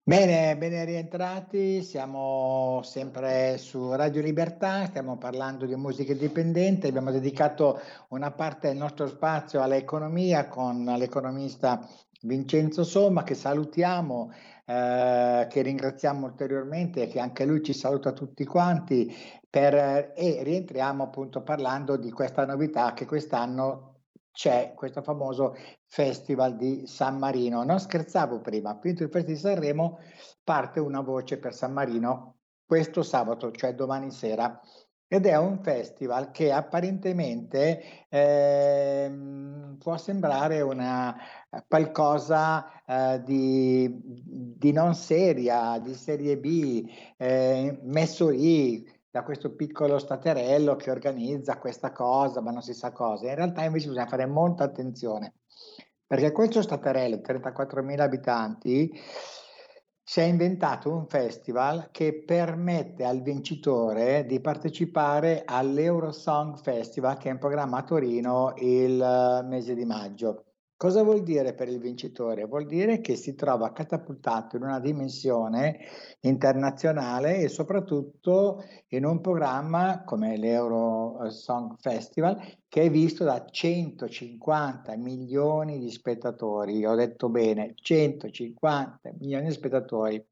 Bene, 0.10 0.58
bene 0.58 0.86
rientrati, 0.86 1.84
siamo 1.84 2.82
sempre 2.84 3.60
su 3.60 3.94
Radio 3.94 4.24
Libertà, 4.24 4.88
stiamo 4.88 5.18
parlando 5.18 5.68
di 5.68 5.76
musica 5.76 6.14
indipendente, 6.14 6.88
abbiamo 6.88 7.12
dedicato 7.12 7.80
una 8.08 8.32
parte 8.32 8.70
del 8.70 8.78
nostro 8.78 9.08
spazio 9.08 9.62
all'economia 9.62 10.48
con 10.48 10.84
l'economista 10.98 11.88
Vincenzo 12.22 12.84
Somma 12.84 13.22
che 13.22 13.36
salutiamo 13.36 14.32
eh, 14.70 15.48
che 15.50 15.62
ringraziamo 15.64 16.28
ulteriormente 16.28 17.02
e 17.02 17.08
che 17.08 17.20
anche 17.20 17.44
lui 17.44 17.64
ci 17.64 17.74
saluta 17.74 18.12
tutti 18.12 18.46
quanti 18.46 19.12
per, 19.50 20.14
e 20.16 20.44
rientriamo 20.44 21.06
appunto 21.06 21.42
parlando 21.42 21.98
di 21.98 22.12
questa 22.12 22.46
novità 22.46 22.94
che 22.94 23.08
quest'anno 23.08 23.96
c'è 24.32 24.74
questo 24.76 25.02
famoso 25.02 25.56
festival 25.88 26.56
di 26.56 26.86
San 26.86 27.18
Marino. 27.18 27.64
Non 27.64 27.80
scherzavo 27.80 28.42
prima, 28.42 28.78
finito 28.80 29.02
il 29.02 29.10
festival 29.10 29.36
di 29.36 29.42
Sanremo 29.42 30.00
parte 30.44 30.80
una 30.80 31.02
voce 31.02 31.40
per 31.40 31.56
San 31.56 31.74
Marino 31.74 32.36
questo 32.64 33.02
sabato, 33.02 33.52
cioè 33.52 33.74
domani 33.74 34.12
sera 34.12 34.62
ed 35.12 35.26
è 35.26 35.36
un 35.36 35.58
festival 35.64 36.30
che 36.30 36.52
apparentemente 36.52 38.08
eh, 38.10 39.12
può 39.80 39.98
sembrare 39.98 40.62
una, 40.62 41.18
qualcosa 41.68 42.84
eh, 42.86 43.22
di, 43.24 44.02
di, 44.04 44.72
non 44.72 44.94
seria, 44.94 45.80
di 45.80 45.96
serie 45.96 46.38
B, 46.38 46.88
eh, 47.18 47.80
messo 47.82 48.30
lì 48.30 48.88
da 49.10 49.24
questo 49.24 49.56
piccolo 49.56 49.98
staterello 49.98 50.76
che 50.76 50.92
organizza 50.92 51.58
questa 51.58 51.92
cosa, 51.92 52.40
ma 52.42 52.52
non 52.52 52.62
si 52.62 52.76
sa 52.76 52.92
cosa. 52.92 53.28
In 53.28 53.36
realtà 53.36 53.64
invece 53.64 53.88
bisogna 53.88 54.06
fare 54.06 54.28
molta 54.28 54.66
attenzione, 54.66 55.34
perché 56.06 56.32
questo 56.32 56.62
staterello, 56.62 57.16
34.000 57.16 58.00
abitanti, 58.00 58.92
si 60.10 60.22
è 60.22 60.24
inventato 60.24 60.92
un 60.92 61.06
festival 61.06 61.90
che 61.92 62.24
permette 62.26 63.04
al 63.04 63.22
vincitore 63.22 64.26
di 64.26 64.40
partecipare 64.40 65.44
all'Eurosong 65.46 66.58
Festival 66.58 67.16
che 67.20 67.30
è 67.30 67.32
in 67.34 67.38
programma 67.38 67.78
a 67.78 67.84
Torino 67.84 68.56
il 68.58 69.00
eh, 69.00 69.46
mese 69.46 69.76
di 69.76 69.86
maggio. 69.86 70.49
Cosa 70.80 71.04
vuol 71.04 71.24
dire 71.24 71.54
per 71.54 71.68
il 71.68 71.78
vincitore? 71.78 72.46
Vuol 72.46 72.66
dire 72.66 73.02
che 73.02 73.18
si 73.18 73.36
trova 73.36 73.74
catapultato 73.74 74.56
in 74.56 74.64
una 74.64 74.80
dimensione 74.80 75.78
internazionale 76.22 77.40
e 77.40 77.50
soprattutto 77.50 78.64
in 78.92 79.04
un 79.04 79.20
programma 79.20 80.06
come 80.06 80.38
l'Euro 80.38 81.26
eh, 81.26 81.32
Song 81.32 81.76
Festival 81.82 82.42
che 82.70 82.84
è 82.84 82.90
visto 82.90 83.26
da 83.26 83.46
150 83.46 84.96
milioni 84.96 85.80
di 85.80 85.92
spettatori. 85.92 86.86
Ho 86.86 86.96
detto 86.96 87.28
bene, 87.28 87.74
150 87.76 89.16
milioni 89.20 89.48
di 89.48 89.52
spettatori. 89.52 90.26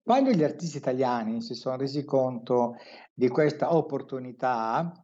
Quando 0.00 0.30
gli 0.30 0.44
artisti 0.44 0.76
italiani 0.76 1.42
si 1.42 1.54
sono 1.54 1.78
resi 1.78 2.04
conto 2.04 2.76
di 3.12 3.26
questa 3.26 3.74
opportunità, 3.74 5.03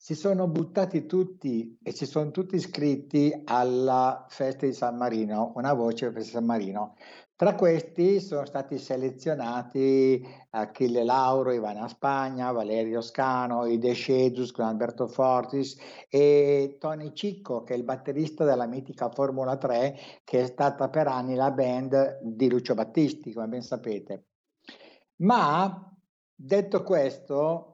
si 0.00 0.14
sono 0.14 0.46
buttati 0.46 1.06
tutti 1.06 1.76
e 1.82 1.92
si 1.92 2.06
sono 2.06 2.30
tutti 2.30 2.54
iscritti 2.54 3.42
alla 3.44 4.26
festa 4.28 4.64
di 4.64 4.72
San 4.72 4.96
Marino, 4.96 5.52
una 5.56 5.74
voce 5.74 6.12
per 6.12 6.22
San 6.22 6.44
Marino. 6.44 6.94
Tra 7.34 7.54
questi 7.56 8.20
sono 8.20 8.46
stati 8.46 8.78
selezionati 8.78 10.24
Achille 10.50 11.04
Lauro, 11.04 11.52
Ivana 11.52 11.88
Spagna, 11.88 12.52
Valerio 12.52 13.00
Scano, 13.00 13.66
Ide 13.66 13.92
Scedus 13.92 14.52
con 14.52 14.64
Alberto 14.64 15.08
Fortis 15.08 15.76
e 16.08 16.76
Tony 16.78 17.12
Cicco, 17.12 17.64
che 17.64 17.74
è 17.74 17.76
il 17.76 17.84
batterista 17.84 18.44
della 18.44 18.66
mitica 18.66 19.10
Formula 19.10 19.56
3, 19.56 19.96
che 20.24 20.42
è 20.42 20.46
stata 20.46 20.88
per 20.88 21.08
anni 21.08 21.34
la 21.34 21.50
band 21.50 22.20
di 22.22 22.48
Lucio 22.48 22.74
Battisti, 22.74 23.32
come 23.32 23.48
ben 23.48 23.62
sapete. 23.62 24.26
Ma 25.22 25.92
detto 26.34 26.82
questo, 26.82 27.67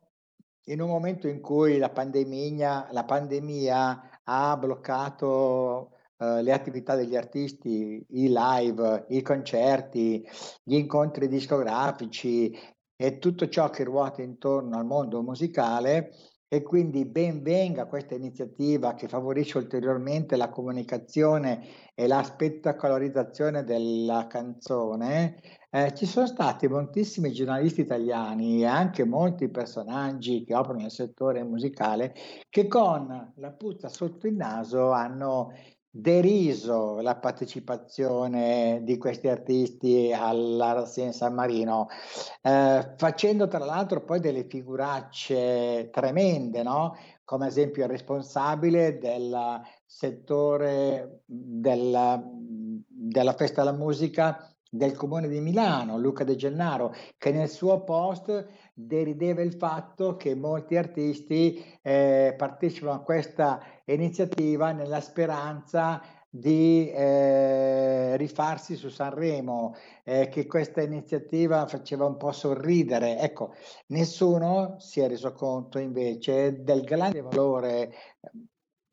in 0.64 0.81
un 0.81 0.88
momento 0.88 1.29
in 1.29 1.40
cui 1.40 1.79
la 1.79 1.90
pandemia, 1.90 2.88
la 2.92 3.05
pandemia 3.05 4.20
ha 4.24 4.57
bloccato 4.57 5.90
uh, 6.16 6.40
le 6.40 6.53
attività 6.53 6.94
degli 6.94 7.16
artisti, 7.16 8.05
i 8.11 8.29
live, 8.29 9.07
i 9.09 9.22
concerti, 9.22 10.27
gli 10.62 10.74
incontri 10.74 11.29
discografici 11.29 12.57
e 12.96 13.18
tutto 13.18 13.48
ciò 13.48 13.70
che 13.70 13.85
ruota 13.85 14.22
intorno 14.22 14.79
al 14.79 14.87
mondo 14.87 15.22
musicale, 15.22 16.12
e 16.55 16.62
quindi 16.62 17.05
ben 17.05 17.42
venga 17.42 17.87
questa 17.87 18.14
iniziativa 18.14 18.94
che 18.94 19.09
favorisce 19.09 19.59
ulteriormente 19.59 20.37
la 20.37 20.50
comunicazione 20.50 21.66
e 21.94 22.07
la 22.07 22.22
spettacolarizzazione 22.22 23.64
della 23.64 24.29
canzone. 24.29 25.40
Eh, 25.75 25.93
ci 25.93 26.07
sono 26.07 26.29
stati 26.29 26.69
moltissimi 26.69 27.33
giornalisti 27.33 27.81
italiani 27.81 28.61
e 28.61 28.67
anche 28.67 29.05
molti 29.05 29.49
personaggi 29.49 30.45
che 30.45 30.55
operano 30.55 30.83
nel 30.83 30.93
settore 30.93 31.43
musicale 31.43 32.15
che 32.49 32.69
con 32.69 33.33
la 33.35 33.51
puzza 33.51 33.89
sotto 33.89 34.29
il 34.29 34.37
naso 34.37 34.93
hanno 34.93 35.53
deriso 35.91 37.01
la 37.01 37.17
partecipazione 37.17 38.83
di 38.85 38.97
questi 38.99 39.27
artisti 39.27 40.13
alla 40.13 40.75
rassegna 40.75 41.11
San 41.11 41.35
Marino, 41.35 41.89
eh, 42.43 42.95
facendo 42.97 43.49
tra 43.49 43.59
l'altro 43.59 44.05
poi 44.05 44.21
delle 44.21 44.45
figuracce 44.45 45.91
tremende, 45.91 46.63
no? 46.63 46.97
come 47.25 47.49
esempio 47.49 47.83
il 47.83 47.91
responsabile 47.91 48.99
del 48.99 49.61
settore 49.85 51.23
della, 51.27 52.23
della 52.25 53.33
festa 53.33 53.65
della 53.65 53.77
musica 53.77 54.54
del 54.75 54.97
comune 54.97 55.29
di 55.29 55.39
Milano, 55.41 55.99
Luca 55.99 56.25
De 56.25 56.35
Gennaro, 56.35 56.93
che 57.17 57.31
nel 57.31 57.49
suo 57.49 57.85
post 57.85 58.47
derideva 58.75 59.41
il 59.41 59.55
fatto 59.55 60.17
che 60.17 60.35
molti 60.35 60.77
artisti 60.77 61.65
eh, 61.81 62.35
partecipano 62.37 62.95
a 62.95 63.03
questa 63.03 63.61
iniziativa 63.85 64.73
nella 64.73 65.01
speranza 65.01 66.03
di 66.29 66.91
eh, 66.91 68.17
rifarsi 68.17 68.75
su 68.75 68.89
Sanremo, 68.89 69.77
eh, 70.03 70.29
che 70.29 70.47
questa 70.47 70.83
iniziativa 70.83 71.69
faceva 71.69 72.07
un 72.07 72.17
po' 72.17 72.33
sorridere. 72.33 73.21
Ecco, 73.21 73.55
nessuno 73.89 74.75
si 74.81 74.99
è 74.99 75.07
reso 75.07 75.33
conto 75.35 75.79
invece 75.79 76.65
del 76.65 76.83
grande 76.83 77.21
valore, 77.21 77.95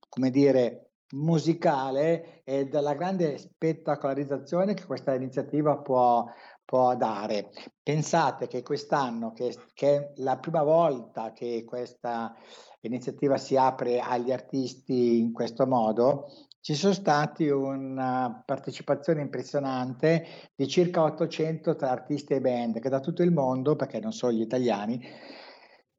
come 0.08 0.30
dire, 0.30 0.91
musicale 1.12 2.42
e 2.44 2.68
della 2.68 2.94
grande 2.94 3.38
spettacolarizzazione 3.38 4.74
che 4.74 4.86
questa 4.86 5.14
iniziativa 5.14 5.78
può, 5.78 6.26
può 6.66 6.96
dare. 6.96 7.52
Pensate 7.82 8.48
che 8.48 8.64
quest'anno, 8.64 9.34
che, 9.34 9.56
che, 9.74 9.96
è 9.96 10.12
la 10.18 10.38
prima 10.38 10.64
volta 10.64 11.32
che 11.34 11.64
questa 11.66 12.36
iniziativa 12.82 13.38
si 13.38 13.58
apre 13.58 14.00
agli 14.00 14.32
artisti 14.32 15.20
in 15.20 15.34
questo 15.34 15.68
modo, 15.68 16.28
ci 16.62 16.76
sono 16.76 16.94
stati 16.94 17.48
una 17.48 18.44
partecipazione 18.46 19.22
impressionante 19.22 20.52
di 20.56 20.68
circa 20.68 21.02
800 21.04 21.76
tra 21.76 21.90
artisti 21.90 22.34
e 22.34 22.42
band 22.42 22.80
che 22.80 22.90
da 22.90 23.00
tutto 23.00 23.24
il 23.24 23.32
mondo, 23.32 23.76
perché 23.76 24.00
non 24.00 24.14
solo 24.14 24.34
gli 24.34 24.42
italiani, 24.42 25.04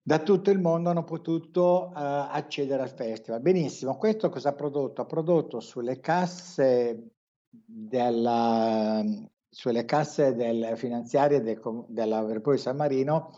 da 0.02 0.18
tutto 0.18 0.50
il 0.50 0.58
mondo 0.58 0.90
hanno 0.90 1.04
potuto 1.04 1.90
uh, 1.90 1.92
accedere 1.94 2.82
al 2.82 2.90
festival. 2.90 3.40
Benissimo, 3.40 3.96
questo 3.96 4.28
cosa 4.30 4.48
ha 4.48 4.54
prodotto? 4.54 5.00
Ha 5.00 5.06
prodotto 5.06 5.60
sulle 5.60 6.00
casse 6.00 7.12
della, 7.48 9.02
sulle 9.48 9.84
casse 9.84 10.34
del, 10.34 10.72
finanziarie 10.76 11.40
del, 11.40 11.60
della 11.86 12.20
Repubblica 12.20 12.50
di 12.52 12.58
San 12.58 12.76
Marino 12.76 13.30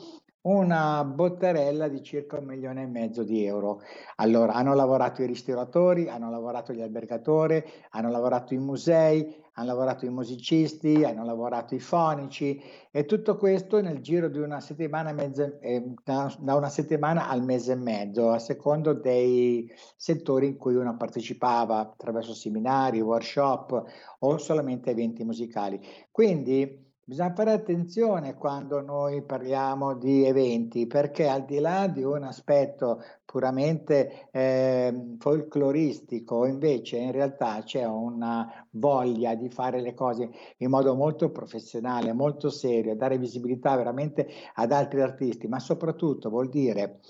una 0.45 1.05
botterella 1.05 1.89
di 1.89 2.03
circa 2.03 2.39
un 2.39 2.45
milione 2.45 2.83
e 2.83 2.87
mezzo 2.87 3.23
di 3.23 3.45
euro. 3.45 3.81
Allora, 4.17 4.53
hanno 4.53 4.75
lavorato 4.75 5.23
i 5.23 5.27
ristoratori, 5.27 6.09
hanno 6.09 6.31
lavorato 6.31 6.73
gli 6.73 6.83
albergatori, 6.83 7.63
hanno 7.91 8.11
lavorato 8.11 8.53
i 8.53 8.59
musei, 8.59 9.43
hanno 9.55 9.69
lavorato 9.69 10.05
i 10.05 10.11
musicisti, 10.11 11.05
hanno 11.05 11.25
lavorato 11.25 11.75
i 11.75 11.81
fonici 11.81 12.61
e 12.91 13.05
tutto 13.05 13.37
questo 13.37 13.81
nel 13.81 14.01
giro 14.01 14.29
di 14.29 14.39
una 14.39 14.61
settimana, 14.61 15.13
mezzo, 15.13 15.61
eh, 15.61 15.95
da, 16.03 16.35
da 16.39 16.55
una 16.55 16.69
settimana 16.69 17.29
al 17.29 17.43
mese 17.43 17.73
e 17.73 17.77
mezzo, 17.77 18.31
a 18.31 18.39
secondo 18.39 18.93
dei 18.93 19.71
settori 19.97 20.47
in 20.49 20.57
cui 20.57 20.75
uno 20.75 20.97
partecipava 20.97 21.79
attraverso 21.79 22.35
seminari, 22.35 23.01
workshop 23.01 23.85
o 24.21 24.39
solamente 24.39 24.91
eventi 24.91 25.25
musicali. 25.25 25.81
Quindi 26.11 26.84
Bisogna 27.07 27.35
fare 27.35 27.53
attenzione 27.53 28.33
quando 28.33 28.81
noi 28.81 29.23
parliamo 29.23 29.95
di 29.95 30.25
eventi, 30.25 30.87
perché 30.87 31.29
al 31.29 31.45
di 31.45 31.59
là 31.59 31.87
di 31.87 32.03
un 32.03 32.23
aspetto 32.23 33.03
puramente 33.27 34.31
eh, 34.31 35.15
folcloristico, 35.19 36.47
invece 36.47 36.97
in 36.97 37.13
realtà 37.13 37.63
c'è 37.63 37.85
una 37.85 38.67
voglia 38.71 39.35
di 39.35 39.51
fare 39.51 39.83
le 39.83 39.93
cose 39.93 40.31
in 40.57 40.71
modo 40.71 40.95
molto 40.95 41.31
professionale, 41.31 42.15
molto 42.15 42.49
serio, 42.49 42.97
dare 42.97 43.19
visibilità 43.19 43.77
veramente 43.77 44.27
ad 44.55 44.73
altri 44.73 45.03
artisti, 45.03 45.47
ma 45.47 45.59
soprattutto 45.59 46.31
vuol 46.31 46.49
dire 46.49 47.01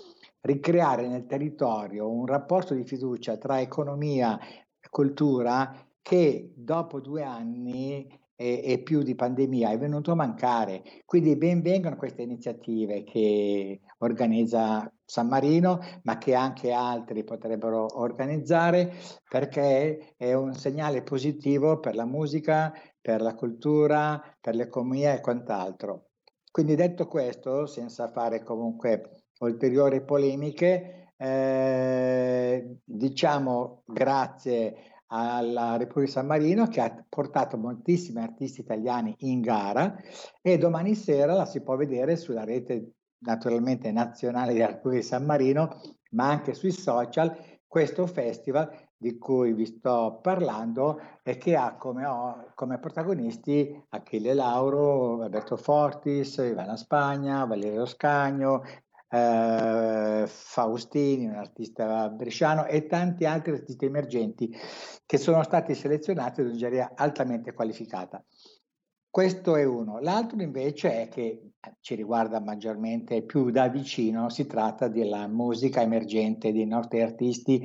ricreare 0.40 1.06
nel 1.06 1.26
territorio 1.26 2.10
un 2.10 2.26
rapporto 2.26 2.74
di 2.74 2.82
fiducia 2.82 3.36
tra 3.36 3.60
economia 3.60 4.40
e 4.40 4.88
cultura 4.90 5.72
che 6.02 6.52
dopo 6.56 7.00
due 7.00 7.22
anni 7.22 8.22
e, 8.36 8.62
e, 8.64 8.82
più 8.82 9.02
di 9.02 9.14
pandemia 9.14 9.70
è 9.70 9.78
venuto 9.78 10.12
a 10.12 10.16
mancare. 10.16 10.82
Quindi 11.04 11.36
ben 11.36 11.62
vengano 11.62 11.96
queste 11.96 12.22
iniziative 12.22 13.04
che 13.04 13.80
organizza 13.98 14.90
San 15.04 15.28
Marino, 15.28 15.80
ma 16.02 16.18
che 16.18 16.34
anche 16.34 16.72
altri 16.72 17.24
potrebbero 17.24 18.00
organizzare, 18.00 18.92
perché 19.28 20.14
è 20.16 20.32
un 20.32 20.54
segnale 20.54 21.02
positivo 21.02 21.78
per 21.78 21.94
la 21.94 22.06
musica, 22.06 22.72
per 23.00 23.20
la 23.20 23.34
cultura, 23.34 24.20
per 24.40 24.54
l'economia 24.54 25.12
e 25.14 25.20
quant'altro. 25.20 26.06
Quindi 26.50 26.74
detto 26.74 27.06
questo, 27.06 27.66
senza 27.66 28.10
fare 28.10 28.42
comunque 28.42 29.24
ulteriori 29.40 30.02
polemiche, 30.04 31.12
eh, 31.16 32.78
diciamo 32.84 33.82
grazie 33.86 34.93
alla 35.16 35.76
Repubblica 35.76 36.10
San 36.10 36.26
Marino 36.26 36.66
che 36.66 36.80
ha 36.80 37.04
portato 37.08 37.56
moltissimi 37.56 38.20
artisti 38.20 38.60
italiani 38.60 39.14
in 39.18 39.40
gara 39.40 39.96
e 40.42 40.58
domani 40.58 40.96
sera 40.96 41.34
la 41.34 41.46
si 41.46 41.62
può 41.62 41.76
vedere 41.76 42.16
sulla 42.16 42.44
rete 42.44 42.94
naturalmente 43.18 43.92
nazionale 43.92 44.52
della 44.52 44.66
Repubblica 44.66 45.04
San 45.04 45.24
Marino, 45.24 45.80
ma 46.10 46.28
anche 46.28 46.52
sui 46.52 46.72
social, 46.72 47.36
questo 47.66 48.06
festival 48.06 48.70
di 48.96 49.18
cui 49.18 49.52
vi 49.52 49.66
sto 49.66 50.18
parlando 50.22 51.00
e 51.22 51.36
che 51.36 51.56
ha 51.56 51.76
come, 51.76 52.04
come 52.54 52.78
protagonisti 52.78 53.84
Achille 53.90 54.34
Lauro, 54.34 55.22
Alberto 55.22 55.56
Fortis, 55.56 56.36
Ivana 56.36 56.76
Spagna, 56.76 57.44
Valerio 57.44 57.84
Scagno, 57.86 58.62
eh, 59.14 60.26
Faustini, 60.26 61.26
un 61.26 61.36
artista 61.36 62.08
bresciano 62.08 62.66
e 62.66 62.86
tanti 62.86 63.24
altri 63.24 63.52
artisti 63.52 63.84
emergenti 63.84 64.52
che 65.06 65.18
sono 65.18 65.42
stati 65.44 65.74
selezionati 65.74 66.40
ad 66.40 66.46
un'ingegneria 66.46 66.92
altamente 66.96 67.52
qualificata. 67.52 68.24
Questo 69.08 69.54
è 69.54 69.62
uno. 69.62 70.00
L'altro 70.00 70.42
invece 70.42 71.02
è 71.02 71.08
che 71.08 71.52
ci 71.80 71.94
riguarda 71.94 72.40
maggiormente 72.40 73.22
più 73.22 73.50
da 73.50 73.68
vicino, 73.68 74.28
si 74.28 74.46
tratta 74.46 74.88
della 74.88 75.28
musica 75.28 75.80
emergente 75.80 76.52
dei 76.52 76.66
nostri 76.66 77.00
artisti 77.00 77.64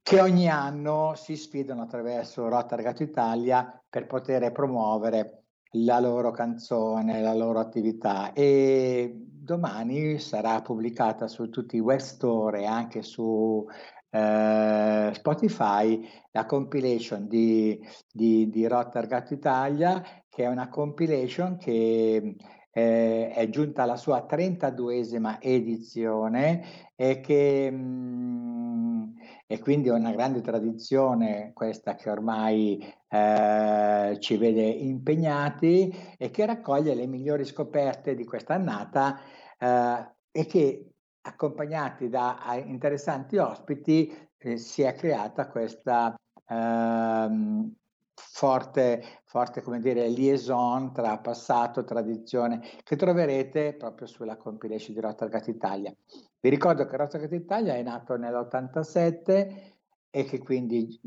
che 0.00 0.20
ogni 0.20 0.48
anno 0.48 1.14
si 1.16 1.34
sfidano 1.34 1.82
attraverso 1.82 2.46
Rotargato 2.46 3.02
Italia 3.02 3.82
per 3.88 4.06
poter 4.06 4.52
promuovere 4.52 5.45
la 5.72 6.00
loro 6.00 6.30
canzone, 6.30 7.20
la 7.20 7.34
loro 7.34 7.58
attività. 7.58 8.32
E 8.32 9.12
domani 9.14 10.18
sarà 10.18 10.60
pubblicata 10.60 11.28
su 11.28 11.50
tutti 11.50 11.76
i 11.76 11.80
web 11.80 11.98
store 11.98 12.62
e 12.62 12.66
anche 12.66 13.02
su 13.02 13.64
eh, 14.10 15.10
Spotify 15.12 16.08
la 16.32 16.46
compilation 16.46 17.28
di, 17.28 17.80
di, 18.12 18.48
di 18.48 18.66
Rotterdam 18.66 19.24
Italia 19.30 20.02
che 20.28 20.44
è 20.44 20.48
una 20.48 20.68
compilation 20.68 21.56
che 21.56 22.36
eh, 22.76 23.30
è 23.30 23.48
giunta 23.48 23.84
alla 23.84 23.96
sua 23.96 24.26
32esima 24.28 25.38
edizione 25.40 26.92
e 26.94 27.20
che 27.20 27.70
mh, 27.70 27.76
mm, 27.76 29.04
e 29.46 29.58
quindi 29.60 29.88
una 29.88 30.10
grande 30.10 30.42
tradizione 30.42 31.52
questa 31.54 31.94
che 31.94 32.10
ormai 32.10 32.78
eh, 33.08 34.16
ci 34.20 34.36
vede 34.36 34.62
impegnati 34.62 35.90
e 36.18 36.30
che 36.30 36.44
raccoglie 36.44 36.94
le 36.94 37.06
migliori 37.06 37.46
scoperte 37.46 38.14
di 38.14 38.26
questa 38.26 38.52
annata 38.54 39.20
eh, 39.58 40.10
e 40.30 40.44
che 40.44 40.90
accompagnati 41.22 42.10
da 42.10 42.62
interessanti 42.62 43.38
ospiti 43.38 44.12
eh, 44.36 44.58
si 44.58 44.82
è 44.82 44.92
creata 44.94 45.48
questa 45.48 46.14
ehm, 46.46 47.74
forte, 48.16 49.02
forte 49.24 49.60
come 49.60 49.78
dire, 49.80 50.08
liaison 50.08 50.92
tra 50.92 51.18
passato 51.18 51.80
e 51.80 51.84
tradizione 51.84 52.60
che 52.82 52.96
troverete 52.96 53.74
proprio 53.74 54.06
sulla 54.06 54.36
compilation 54.36 54.94
di 54.94 55.00
Rotterdam 55.00 55.42
Italia. 55.46 55.94
Vi 56.40 56.48
ricordo 56.48 56.86
che 56.86 56.96
Rotterdam 56.96 57.38
Italia 57.38 57.74
è 57.74 57.82
nato 57.82 58.16
nell'87 58.16 59.74
e 60.10 60.24
che 60.24 60.38
quindi 60.38 60.98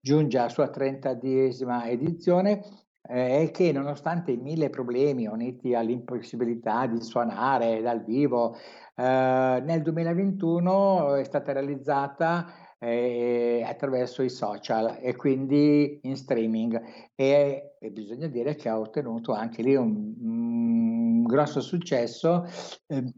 giunge 0.00 0.38
alla 0.38 0.48
sua 0.48 0.70
32esima 0.70 1.86
edizione 1.86 2.62
eh, 3.06 3.42
e 3.42 3.50
che 3.50 3.72
nonostante 3.72 4.32
i 4.32 4.36
mille 4.36 4.70
problemi 4.70 5.26
uniti 5.26 5.74
all'impossibilità 5.74 6.86
di 6.86 7.02
suonare 7.02 7.82
dal 7.82 8.04
vivo, 8.04 8.54
eh, 8.96 9.62
nel 9.64 9.82
2021 9.82 11.14
è 11.16 11.24
stata 11.24 11.52
realizzata 11.52 12.46
eh, 12.84 13.64
attraverso 13.66 14.22
i 14.22 14.28
social 14.28 14.98
e 15.00 15.16
quindi 15.16 16.00
in 16.02 16.16
streaming 16.16 16.78
e, 17.14 17.76
e, 17.80 17.90
bisogna 17.90 18.26
dire 18.26 18.56
che 18.56 18.68
ha 18.68 18.78
ottenuto 18.78 19.32
anche 19.32 19.62
lì 19.62 19.74
un, 19.74 20.14
un 20.20 21.22
grosso 21.22 21.62
successo. 21.62 22.46
Eh, 22.86 23.12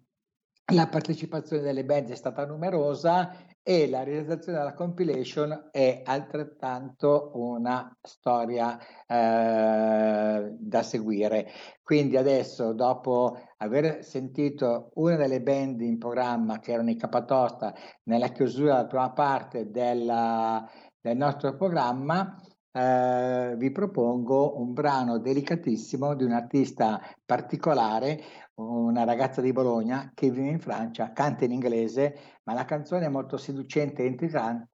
la 0.73 0.89
partecipazione 0.89 1.63
delle 1.63 1.85
band 1.85 2.11
è 2.11 2.15
stata 2.15 2.47
numerosa 2.47 3.46
e 3.69 3.89
la 3.89 4.05
realizzazione 4.05 4.59
della 4.59 4.75
compilation 4.75 5.71
è 5.73 6.03
altrettanto 6.05 7.33
una 7.35 7.93
storia 8.01 8.79
eh, 9.05 10.55
da 10.57 10.83
seguire. 10.85 11.49
Quindi 11.83 12.17
adesso, 12.17 12.73
dopo 12.75 13.37
aver 13.57 14.05
sentito 14.05 14.91
una 14.95 15.17
delle 15.17 15.43
band 15.43 15.81
in 15.81 15.99
programma 15.99 16.61
che 16.61 16.75
erano 16.75 16.91
i 16.91 16.97
Capatosta 16.97 17.75
nella 18.05 18.29
chiusura 18.29 18.75
della 18.75 18.87
prima 18.87 19.11
parte 19.11 19.69
della, 19.69 20.65
del 21.01 21.17
nostro 21.17 21.57
programma, 21.57 22.41
eh, 22.71 23.55
vi 23.57 23.73
propongo 23.73 24.61
un 24.61 24.75
brano 24.75 25.19
delicatissimo 25.19 26.15
di 26.15 26.23
un 26.23 26.33
artista 26.33 27.01
particolare, 27.25 28.21
una 28.57 29.05
ragazza 29.05 29.41
di 29.41 29.53
Bologna 29.53 30.13
che 30.15 30.31
vive 30.31 30.49
in 30.49 30.61
Francia, 30.61 31.13
canta 31.13 31.45
in 31.45 31.53
inglese, 31.53 32.41
ma 32.45 32.55
la 32.55 32.65
canzone 32.65 33.07
è 33.07 33.09
molto 33.09 33.37
seducente 33.37 34.03
e 34.03 34.17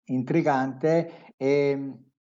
intrigante 0.04 1.32
e 1.36 1.92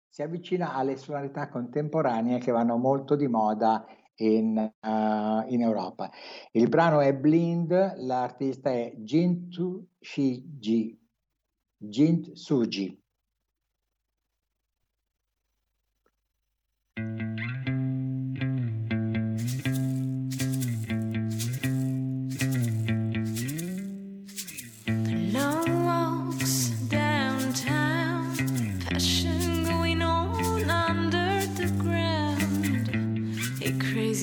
si 0.08 0.22
avvicina 0.22 0.74
alle 0.74 0.96
sonorità 0.96 1.50
contemporanee 1.50 2.38
che 2.39 2.52
vanno 2.52 2.78
molto 2.78 3.16
di 3.16 3.28
moda 3.28 3.86
in, 4.18 4.58
uh, 4.58 5.52
in 5.52 5.62
Europa. 5.62 6.10
Il 6.52 6.70
brano 6.70 7.00
è 7.00 7.14
Blind, 7.14 7.96
l'artista 7.98 8.72
è 8.72 8.94
Jintu 8.96 9.86
Shiji, 10.00 10.98
Jint 11.76 12.32
Suji. 12.34 13.03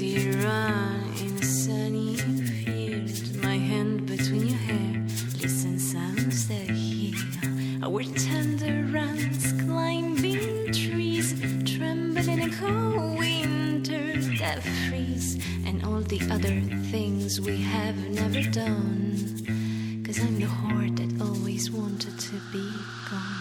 lazy 0.01 0.30
run 0.38 1.12
in 1.20 1.36
a 1.36 1.44
sunny 1.44 2.16
field. 2.16 3.42
My 3.42 3.57
hand 3.57 4.07
between 4.07 4.46
your 4.46 4.59
hair. 4.59 5.05
Listen, 5.42 5.78
sounds 5.78 6.48
that 6.48 6.66
still. 6.66 7.84
Our 7.84 8.03
tender 8.05 8.88
runs 8.92 9.53
climbing 9.64 10.72
trees, 10.72 11.28
tremble 11.76 12.28
in 12.28 12.40
a 12.40 12.51
cold 12.57 13.18
winter 13.18 14.16
that 14.38 14.62
freeze, 14.88 15.38
and 15.66 15.84
all 15.84 16.01
the 16.01 16.20
other 16.30 16.61
things 16.90 17.40
we 17.40 17.59
have 17.59 17.96
never 18.09 18.42
done. 18.51 20.03
Cause 20.05 20.18
I'm 20.20 20.38
the 20.38 20.46
heart 20.46 20.96
that 20.96 21.20
always 21.20 21.70
wanted 21.70 22.18
to 22.18 22.36
be 22.53 22.66
gone. 23.11 23.39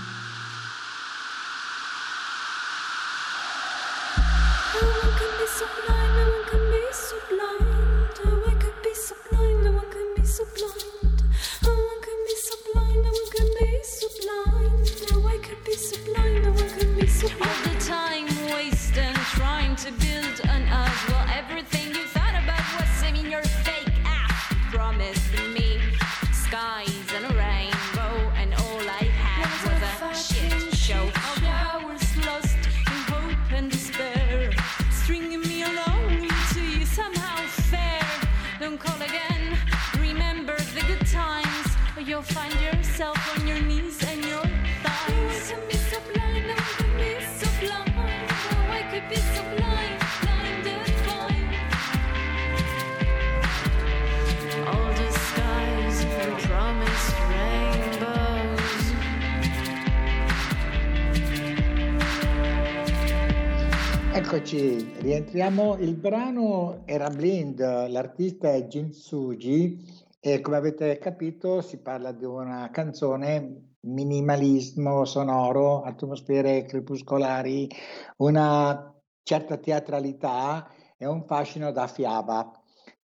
Eccoci, 64.52 64.94
rientriamo. 65.02 65.78
Il 65.78 65.94
brano 65.94 66.82
era 66.86 67.12
Blind, 67.12 67.60
l'artista 67.60 68.52
è 68.52 68.66
Jin 68.66 68.92
Suji 68.92 69.78
e 70.20 70.42
come 70.42 70.58
avete 70.58 70.98
capito 70.98 71.62
si 71.62 71.78
parla 71.78 72.12
di 72.12 72.26
una 72.26 72.68
canzone 72.72 73.76
minimalismo 73.82 75.06
sonoro, 75.06 75.84
atmosfere 75.84 76.64
crepuscolari, 76.64 77.70
una 78.18 78.92
certa 79.22 79.58
teatralità 79.58 80.68
e 80.98 81.06
un 81.06 81.26
fascino 81.28 81.72
da 81.72 81.86
fiaba, 81.86 82.52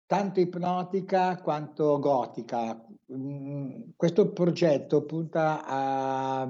tanto 0.05 0.39
ipnotica 0.39 1.41
quanto 1.41 1.99
gotica. 1.99 2.79
Mm, 3.11 3.93
Questo 3.97 4.33
progetto 4.33 5.07
punta 5.07 5.65
a 5.65 6.47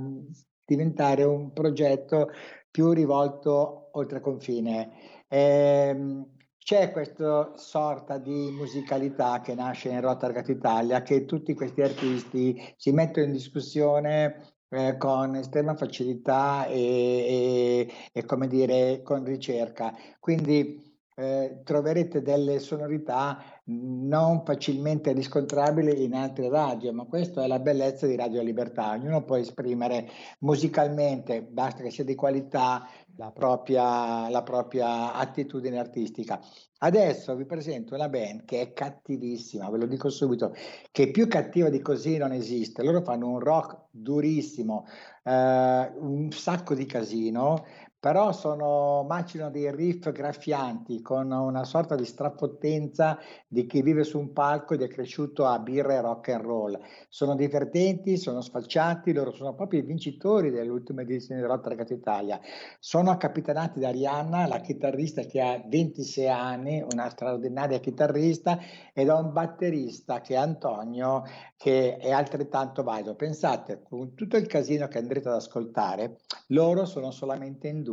diventare 0.64 1.22
un 1.22 1.53
progetto 1.53 2.30
più 2.73 2.91
rivolto 2.91 3.91
oltre 3.93 4.20
confine. 4.20 4.91
Ehm, 5.29 6.27
c'è 6.59 6.91
questa 6.93 7.53
sorta 7.57 8.18
di 8.18 8.51
musicalità 8.53 9.41
che 9.41 9.55
nasce 9.55 9.91
in 9.91 10.01
Rotterdam 10.01 10.45
Italia, 10.49 11.03
che 11.03 11.25
tutti 11.27 11.55
questi 11.55 11.83
artisti 11.83 12.61
si 12.77 12.93
mettono 12.93 13.27
in 13.27 13.33
discussione 13.33 14.55
eh, 14.70 14.97
con 14.97 15.37
estrema 15.37 15.75
facilità 15.77 16.66
e, 16.66 17.89
e- 17.89 17.93
e, 18.12 18.25
come 18.25 18.47
dire, 18.49 19.03
con 19.03 19.25
ricerca. 19.25 19.95
Quindi 20.18 20.91
eh, 21.15 21.61
troverete 21.65 22.23
delle 22.23 22.59
sonorità 22.59 23.43
non 23.65 24.43
facilmente 24.45 25.13
riscontrabili 25.13 26.05
in 26.05 26.15
altre 26.15 26.49
radio, 26.49 26.93
ma 26.93 27.05
questa 27.05 27.45
è 27.45 27.47
la 27.47 27.59
bellezza 27.59 28.07
di 28.07 28.17
Radio 28.17 28.43
Libertà. 28.43 28.93
Ognuno 28.93 29.25
può 29.25 29.37
esprimere 29.37 30.09
musicalmente, 30.41 31.43
basta 31.43 31.83
che 31.83 31.91
sia 31.91 32.05
di 32.05 32.15
qualità, 32.15 32.87
la 33.17 33.31
propria, 33.31 34.29
la 34.31 34.43
propria 34.43 35.15
attitudine 35.15 35.79
artistica. 35.79 36.41
Adesso 36.79 37.37
vi 37.37 37.45
presento 37.45 37.95
una 37.95 38.09
band 38.09 38.45
che 38.45 38.61
è 38.61 38.73
cattivissima, 38.73 39.71
ve 39.71 39.79
lo 39.79 39.87
dico 39.87 40.09
subito, 40.09 40.53
che 40.91 41.11
più 41.13 41.29
cattiva 41.29 41.69
di 41.69 41.81
così 41.81 42.17
non 42.17 42.33
esiste. 42.33 42.83
Loro 42.83 43.03
fanno 43.03 43.29
un 43.29 43.39
rock 43.39 43.83
durissimo, 43.91 44.87
eh, 45.23 45.93
un 46.01 46.29
sacco 46.33 46.75
di 46.75 46.85
casino, 46.85 47.65
però 48.03 48.32
sono, 48.32 49.05
macino 49.05 49.48
dei 49.48 49.70
riff 49.70 50.11
graffianti 50.11 51.00
con 51.03 51.30
una 51.30 51.62
sorta 51.62 51.94
di 51.94 52.05
strapottenza 52.05 53.16
di 53.46 53.64
chi 53.64 53.80
vive 53.80 54.03
su 54.03 54.18
un 54.18 54.32
palco 54.32 54.74
ed 54.74 54.82
è 54.82 54.88
cresciuto 54.88 55.46
a 55.46 55.61
birra 55.61 55.94
e 55.94 56.00
rock 56.00 56.30
and 56.30 56.42
roll. 56.42 56.80
Sono 57.09 57.36
divertenti, 57.36 58.16
sono 58.16 58.40
sfalciati, 58.40 59.12
loro 59.12 59.30
sono 59.30 59.55
proprio 59.55 59.78
i 59.78 59.84
vincitori 59.84 60.50
dell'ultima 60.50 61.03
edizione 61.03 61.42
di 61.42 61.46
Rotterdam 61.46 61.86
Italia. 61.90 62.40
Sono 62.80 63.16
capitanati 63.16 63.78
da 63.78 63.90
Arianna, 63.90 64.48
la 64.48 64.59
chitarrista 64.59 65.22
che 65.22 65.40
ha 65.40 65.62
26 65.64 66.28
anni, 66.28 66.84
una 66.92 67.09
straordinaria 67.09 67.78
chitarrista, 67.78 68.59
e 68.92 69.05
da 69.05 69.14
un 69.14 69.32
batterista 69.32 70.20
che 70.20 70.34
è 70.34 70.38
Antonio, 70.38 71.22
che 71.57 71.98
è 71.98 72.11
altrettanto 72.11 72.82
valido. 72.82 73.14
Pensate, 73.14 73.80
con 73.88 74.14
tutto 74.14 74.36
il 74.36 74.48
casino 74.48 74.88
che 74.88 74.98
andrete 74.98 75.28
ad 75.28 75.36
ascoltare, 75.36 76.18
loro 76.48 76.84
sono 76.84 77.12
solamente 77.12 77.68
in 77.68 77.84
due. 77.84 77.90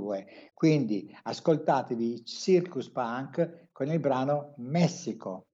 Quindi 0.53 1.15
ascoltatevi 1.23 2.25
Circus 2.25 2.89
Punk 2.89 3.67
con 3.71 3.87
il 3.87 3.99
brano 3.99 4.53
Messico. 4.57 5.48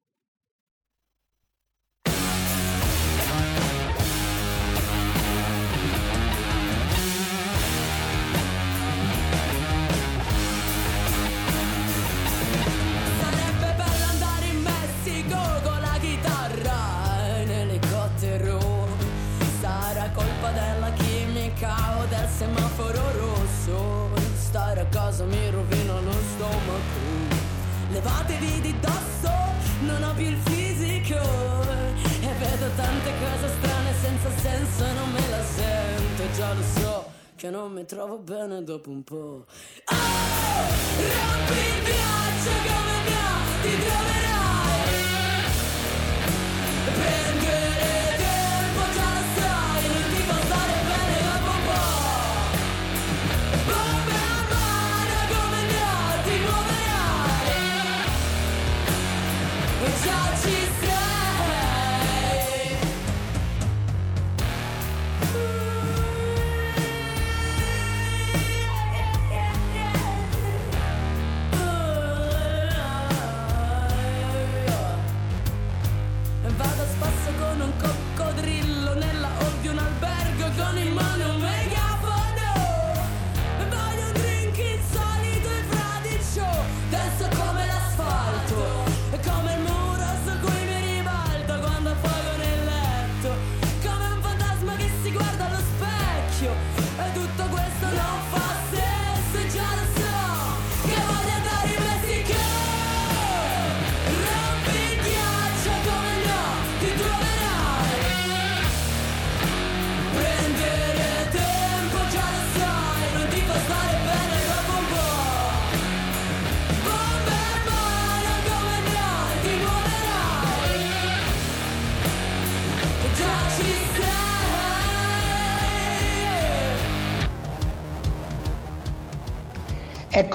Stare 24.95 25.07
a 25.07 25.11
casa 25.11 25.25
mi 25.25 25.49
rovina 25.49 25.99
lo 25.99 26.11
stomaco. 26.11 26.99
Levatevi 27.91 28.61
di 28.61 28.79
dosso, 28.79 29.29
non 29.81 30.01
ho 30.01 30.13
più 30.13 30.25
il 30.25 30.37
fisico. 30.37 31.19
E 32.21 32.33
vedo 32.39 32.69
tante 32.77 33.11
cose 33.19 33.53
strane 33.57 33.93
senza 34.01 34.29
senso 34.37 34.85
e 34.85 34.93
non 34.93 35.11
me 35.11 35.29
la 35.29 35.43
sento. 35.43 36.23
Già 36.33 36.53
lo 36.53 36.63
so 36.79 37.11
che 37.35 37.49
non 37.49 37.73
mi 37.73 37.85
trovo 37.85 38.19
bene 38.19 38.63
dopo 38.63 38.89
un 38.89 39.03
po'. 39.03 39.45
Rompi 40.95 41.59
il 41.59 41.83
ghiaccio 41.83 42.51
come 42.63 42.95
mi 43.03 43.15
ti 43.63 43.83
troverai 43.83 44.34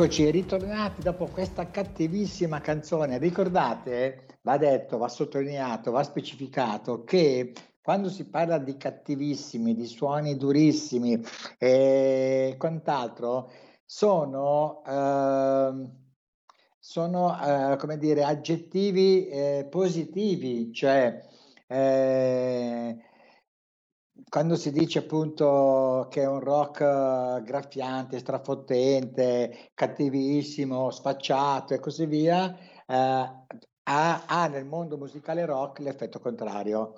Eccoci, 0.00 0.30
ritornati 0.30 1.02
dopo 1.02 1.26
questa 1.26 1.68
cattivissima 1.68 2.62
canzone. 2.62 3.18
Ricordate, 3.18 4.38
va 4.40 4.56
detto, 4.56 4.96
va 4.96 5.08
sottolineato, 5.08 5.90
va 5.90 6.02
specificato 6.02 7.04
che 7.04 7.52
quando 7.82 8.08
si 8.08 8.24
parla 8.24 8.56
di 8.56 8.78
cattivissimi, 8.78 9.74
di 9.74 9.84
suoni 9.84 10.38
durissimi 10.38 11.22
e 11.58 12.54
quant'altro, 12.56 13.52
sono, 13.84 14.82
ehm, 14.86 15.92
sono 16.78 17.38
eh, 17.38 17.76
come 17.76 17.98
dire, 17.98 18.24
aggettivi 18.24 19.28
eh, 19.28 19.66
positivi, 19.68 20.72
cioè 20.72 21.20
eh, 21.66 22.96
quando 24.30 24.54
si 24.54 24.70
dice 24.70 25.00
appunto 25.00 26.06
che 26.08 26.22
è 26.22 26.26
un 26.26 26.38
rock 26.38 26.80
eh, 26.82 27.42
graffiante, 27.42 28.20
strafottente, 28.20 29.70
cattivissimo, 29.74 30.90
sfacciato 30.90 31.74
e 31.74 31.80
così 31.80 32.06
via, 32.06 32.56
eh, 32.86 32.94
ha, 32.94 34.24
ha 34.26 34.46
nel 34.46 34.64
mondo 34.66 34.96
musicale 34.96 35.44
rock 35.44 35.80
l'effetto 35.80 36.20
contrario 36.20 36.94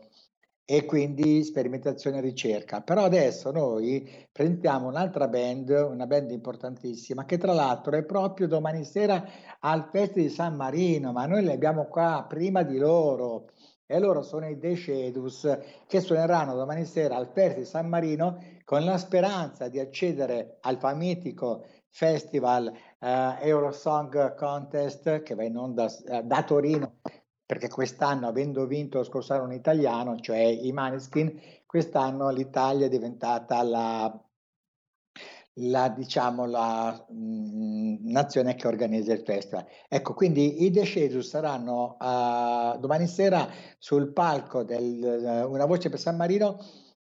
e 0.64 0.84
quindi 0.84 1.42
sperimentazione 1.42 2.18
e 2.18 2.20
ricerca. 2.20 2.82
Però 2.82 3.02
adesso 3.02 3.50
noi 3.50 4.06
presentiamo 4.30 4.88
un'altra 4.88 5.26
band, 5.26 5.70
una 5.70 6.06
band 6.06 6.30
importantissima, 6.30 7.24
che 7.24 7.38
tra 7.38 7.52
l'altro 7.54 7.96
è 7.96 8.04
proprio 8.04 8.46
domani 8.46 8.84
sera 8.84 9.24
al 9.60 9.88
Festival 9.90 10.28
di 10.28 10.34
San 10.34 10.54
Marino, 10.54 11.12
ma 11.12 11.24
noi 11.26 11.42
li 11.42 11.50
abbiamo 11.50 11.86
qua 11.86 12.26
prima 12.28 12.62
di 12.62 12.76
loro 12.76 13.46
e 13.86 13.98
loro 13.98 14.22
sono 14.22 14.48
i 14.48 14.58
Shadows 14.76 15.58
che 15.86 16.00
suoneranno 16.00 16.54
domani 16.54 16.84
sera 16.84 17.16
al 17.16 17.32
di 17.32 17.64
San 17.64 17.88
Marino 17.88 18.38
con 18.64 18.84
la 18.84 18.96
speranza 18.96 19.68
di 19.68 19.78
accedere 19.78 20.58
al 20.60 20.78
famitico 20.78 21.64
festival 21.88 22.72
eh, 22.98 23.36
Eurosong 23.40 24.34
Contest 24.34 25.22
che 25.22 25.34
va 25.34 25.44
in 25.44 25.56
onda 25.56 25.86
eh, 25.86 26.22
da 26.22 26.42
Torino 26.42 27.00
perché 27.52 27.68
quest'anno 27.68 28.28
avendo 28.28 28.66
vinto 28.66 28.96
lo 28.98 29.04
scorso 29.04 29.34
anno 29.34 29.44
un 29.44 29.52
italiano, 29.52 30.18
cioè 30.20 30.38
i 30.38 30.72
Maneskin, 30.72 31.38
quest'anno 31.66 32.30
l'Italia 32.30 32.86
è 32.86 32.88
diventata 32.88 33.62
la 33.62 34.10
la, 35.54 35.88
diciamo, 35.88 36.46
la 36.46 37.06
mh, 37.08 38.10
nazione 38.10 38.54
che 38.54 38.66
organizza 38.66 39.12
il 39.12 39.22
festival. 39.24 39.66
Ecco, 39.88 40.14
quindi 40.14 40.64
i 40.64 40.70
Descesus 40.70 41.28
saranno 41.28 41.96
uh, 41.98 42.78
domani 42.78 43.06
sera 43.06 43.48
sul 43.78 44.12
palco 44.12 44.62
del 44.62 45.44
uh, 45.44 45.50
Una 45.52 45.66
voce 45.66 45.90
per 45.90 45.98
San 45.98 46.16
Marino 46.16 46.58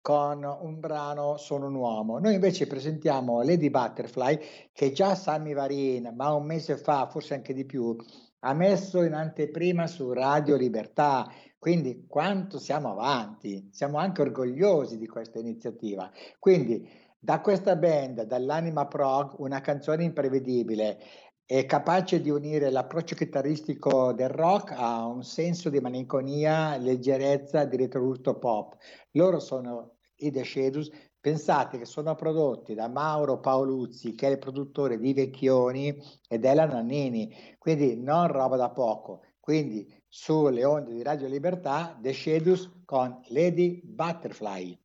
con 0.01 0.43
un 0.43 0.79
brano 0.79 1.37
Sono 1.37 1.67
un 1.67 1.75
uomo. 1.75 2.17
Noi 2.17 2.33
invece 2.33 2.65
presentiamo 2.65 3.43
Lady 3.43 3.69
Butterfly 3.69 4.39
che 4.73 4.91
già 4.91 5.13
Sammy 5.13 5.53
Varin, 5.53 6.11
ma 6.15 6.33
un 6.33 6.45
mese 6.45 6.77
fa, 6.77 7.07
forse 7.07 7.35
anche 7.35 7.53
di 7.53 7.65
più, 7.65 7.95
ha 8.39 8.53
messo 8.53 9.03
in 9.03 9.13
anteprima 9.13 9.85
su 9.85 10.11
Radio 10.11 10.55
Libertà. 10.55 11.31
Quindi 11.59 12.07
quanto 12.07 12.57
siamo 12.57 12.89
avanti, 12.89 13.69
siamo 13.71 13.99
anche 13.99 14.21
orgogliosi 14.21 14.97
di 14.97 15.05
questa 15.05 15.37
iniziativa. 15.37 16.09
Quindi 16.39 16.89
da 17.23 17.39
questa 17.39 17.75
band, 17.75 18.23
dall'anima 18.23 18.87
prog, 18.87 19.35
una 19.37 19.61
canzone 19.61 20.03
imprevedibile 20.03 20.97
è 21.45 21.67
capace 21.67 22.19
di 22.19 22.31
unire 22.31 22.71
l'approccio 22.71 23.13
chitarristico 23.13 24.11
del 24.11 24.29
rock 24.29 24.71
a 24.71 25.05
un 25.05 25.21
senso 25.21 25.69
di 25.69 25.79
malinconia, 25.79 26.77
leggerezza, 26.77 27.65
di 27.65 27.77
retrogusto 27.77 28.39
pop. 28.39 28.75
Loro 29.11 29.39
sono 29.39 29.97
i 30.15 30.31
The 30.31 30.43
Shadows, 30.43 30.89
pensate 31.19 31.77
che 31.77 31.85
sono 31.85 32.15
prodotti 32.15 32.73
da 32.73 32.87
Mauro 32.87 33.39
Paoluzzi, 33.39 34.15
che 34.15 34.27
è 34.27 34.31
il 34.31 34.39
produttore 34.39 34.97
di 34.97 35.13
Vecchioni, 35.13 35.95
ed 36.27 36.43
Ella 36.43 36.65
Nannini, 36.65 37.31
quindi 37.59 38.01
non 38.01 38.31
roba 38.31 38.55
da 38.55 38.71
poco. 38.71 39.21
Quindi 39.39 39.87
sulle 40.07 40.65
onde 40.65 40.91
di 40.93 41.03
Radio 41.03 41.27
Libertà, 41.27 41.95
The 42.01 42.13
Shadows 42.13 42.67
con 42.83 43.19
Lady 43.27 43.79
Butterfly. 43.83 44.80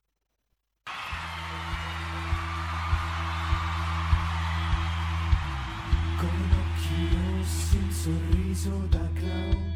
Sorriso 8.67 8.87
da 8.89 9.09
clown. 9.15 9.75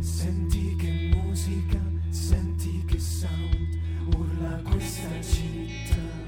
Senti 0.00 0.74
che 0.76 1.10
musica, 1.14 1.80
senti 2.08 2.82
che 2.86 2.98
sound, 2.98 3.78
urla 4.14 4.60
questa 4.62 5.20
città. 5.22 6.24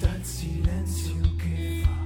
Dal 0.00 0.24
silenzio 0.24 1.34
che 1.36 1.82
fa. 1.82 1.96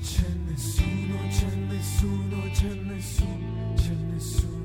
C'è 0.00 0.28
nessuno, 0.46 1.16
c'è 1.28 1.54
nessuno, 1.68 2.50
c'è 2.52 2.74
nessuno, 2.74 3.74
c'è 3.74 3.94
nessuno 3.94 4.61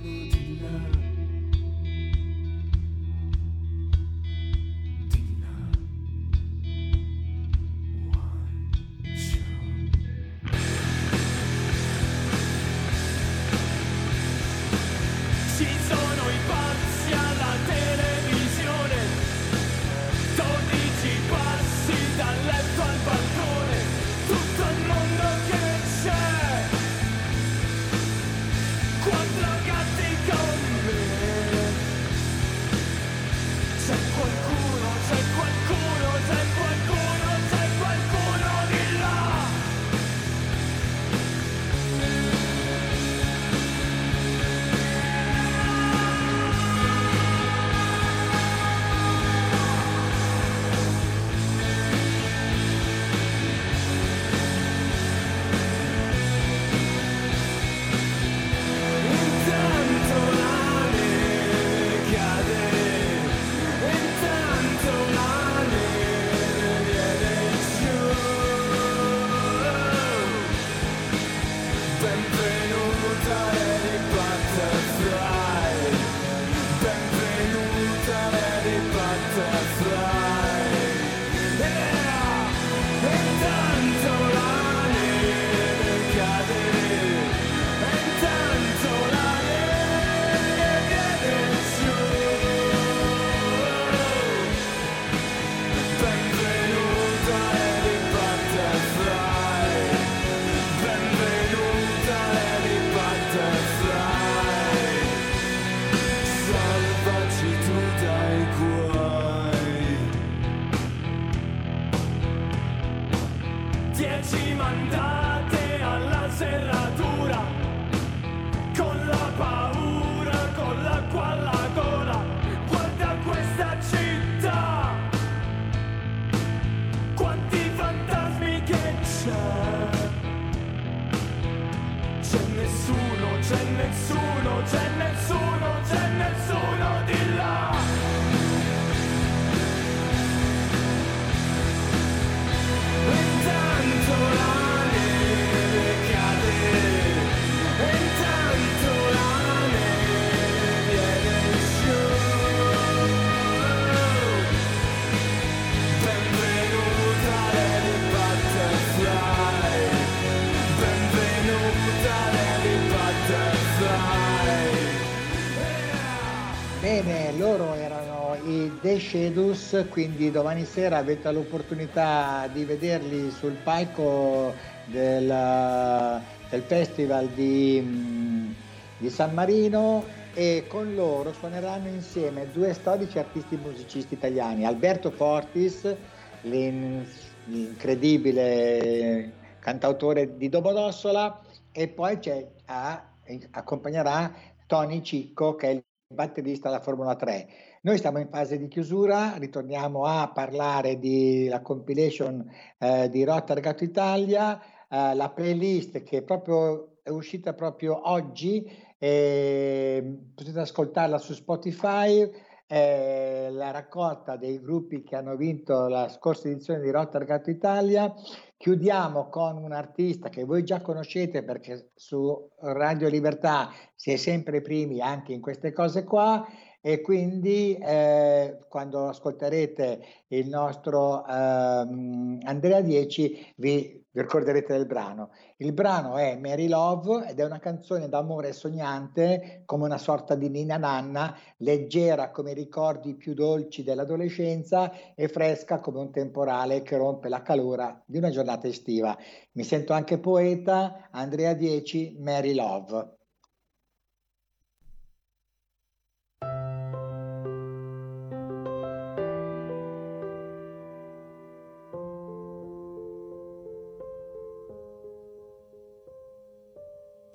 The 168.97 169.87
quindi 169.89 170.31
domani 170.31 170.65
sera 170.65 170.97
avete 170.97 171.31
l'opportunità 171.31 172.47
di 172.47 172.65
vederli 172.65 173.29
sul 173.29 173.57
palco 173.57 174.57
del, 174.83 176.23
del 176.49 176.63
festival 176.63 177.31
di, 177.31 177.79
mm, 177.79 178.51
di 178.97 179.09
San 179.11 179.35
Marino 179.35 180.29
e 180.33 180.65
con 180.67 180.95
loro 180.95 181.31
suoneranno 181.31 181.89
insieme 181.89 182.49
due 182.49 182.73
storici 182.73 183.19
artisti 183.19 183.55
musicisti 183.55 184.15
italiani, 184.15 184.65
Alberto 184.65 185.11
Fortis, 185.11 185.95
l'in- 186.41 187.07
l'incredibile 187.43 189.37
cantautore 189.59 190.37
di 190.37 190.49
Domodossola 190.49 191.39
e 191.71 191.87
poi 191.87 192.17
c'è, 192.17 192.51
a- 192.65 193.13
accompagnerà 193.51 194.33
Tony 194.65 195.03
Cicco 195.03 195.53
che 195.55 195.67
è 195.67 195.71
il 195.71 195.83
batterista 196.07 196.69
della 196.69 196.81
Formula 196.81 197.15
3. 197.15 197.47
Noi 197.81 197.97
stiamo 197.97 198.19
in 198.19 198.29
fase 198.29 198.57
di 198.57 198.67
chiusura, 198.67 199.35
ritorniamo 199.37 200.05
a 200.05 200.31
parlare 200.33 200.97
della 200.99 201.61
compilation 201.61 202.45
eh, 202.77 203.09
di 203.09 203.23
Rotter 203.23 203.59
Gatto 203.59 203.83
Italia, 203.83 204.59
eh, 204.89 205.13
la 205.13 205.29
playlist 205.29 206.03
che 206.03 206.23
proprio 206.23 206.99
è 207.03 207.09
uscita 207.09 207.53
proprio 207.53 208.09
oggi, 208.09 208.65
eh, 208.97 210.17
potete 210.33 210.59
ascoltarla 210.59 211.17
su 211.17 211.33
Spotify, 211.33 212.29
eh, 212.67 213.47
la 213.51 213.71
raccolta 213.71 214.35
dei 214.35 214.59
gruppi 214.59 215.01
che 215.01 215.15
hanno 215.15 215.35
vinto 215.35 215.87
la 215.87 216.09
scorsa 216.09 216.49
edizione 216.49 216.81
di 216.81 216.91
Rotter 216.91 217.23
Gatto 217.23 217.49
Italia. 217.49 218.13
Chiudiamo 218.57 219.29
con 219.29 219.57
un 219.57 219.71
artista 219.71 220.29
che 220.29 220.43
voi 220.43 220.63
già 220.63 220.81
conoscete 220.81 221.43
perché 221.43 221.91
su 221.95 222.49
Radio 222.59 223.07
Libertà 223.07 223.69
si 223.95 224.11
è 224.11 224.15
sempre 224.17 224.61
primi 224.61 224.99
anche 224.99 225.33
in 225.33 225.41
queste 225.41 225.71
cose 225.71 226.03
qua 226.03 226.45
e 226.81 227.01
quindi 227.01 227.75
eh, 227.75 228.59
quando 228.67 229.07
ascolterete 229.07 230.01
il 230.27 230.47
nostro 230.47 231.25
ehm, 231.25 232.39
Andrea 232.43 232.81
10 232.81 233.53
vi, 233.57 234.05
vi 234.17 234.23
ricorderete 234.23 234.73
del 234.73 234.87
brano. 234.87 235.29
Il 235.57 235.73
brano 235.73 236.17
è 236.17 236.35
Mary 236.37 236.67
Love 236.67 237.27
ed 237.29 237.39
è 237.39 237.45
una 237.45 237.59
canzone 237.59 238.09
d'amore 238.09 238.51
sognante 238.51 239.61
come 239.63 239.85
una 239.85 239.99
sorta 239.99 240.33
di 240.33 240.49
Nina 240.49 240.77
Nanna, 240.77 241.37
leggera 241.57 242.31
come 242.31 242.51
i 242.51 242.55
ricordi 242.55 243.13
più 243.13 243.35
dolci 243.35 243.83
dell'adolescenza 243.83 244.91
e 245.13 245.27
fresca 245.27 245.79
come 245.79 245.99
un 245.99 246.11
temporale 246.11 246.81
che 246.81 246.97
rompe 246.97 247.29
la 247.29 247.43
calura 247.43 248.01
di 248.07 248.17
una 248.17 248.31
giornata 248.31 248.67
estiva. 248.67 249.15
Mi 249.51 249.63
sento 249.63 249.93
anche 249.93 250.17
poeta, 250.17 251.09
Andrea 251.11 251.53
10, 251.53 252.17
Mary 252.19 252.55
Love. 252.55 253.16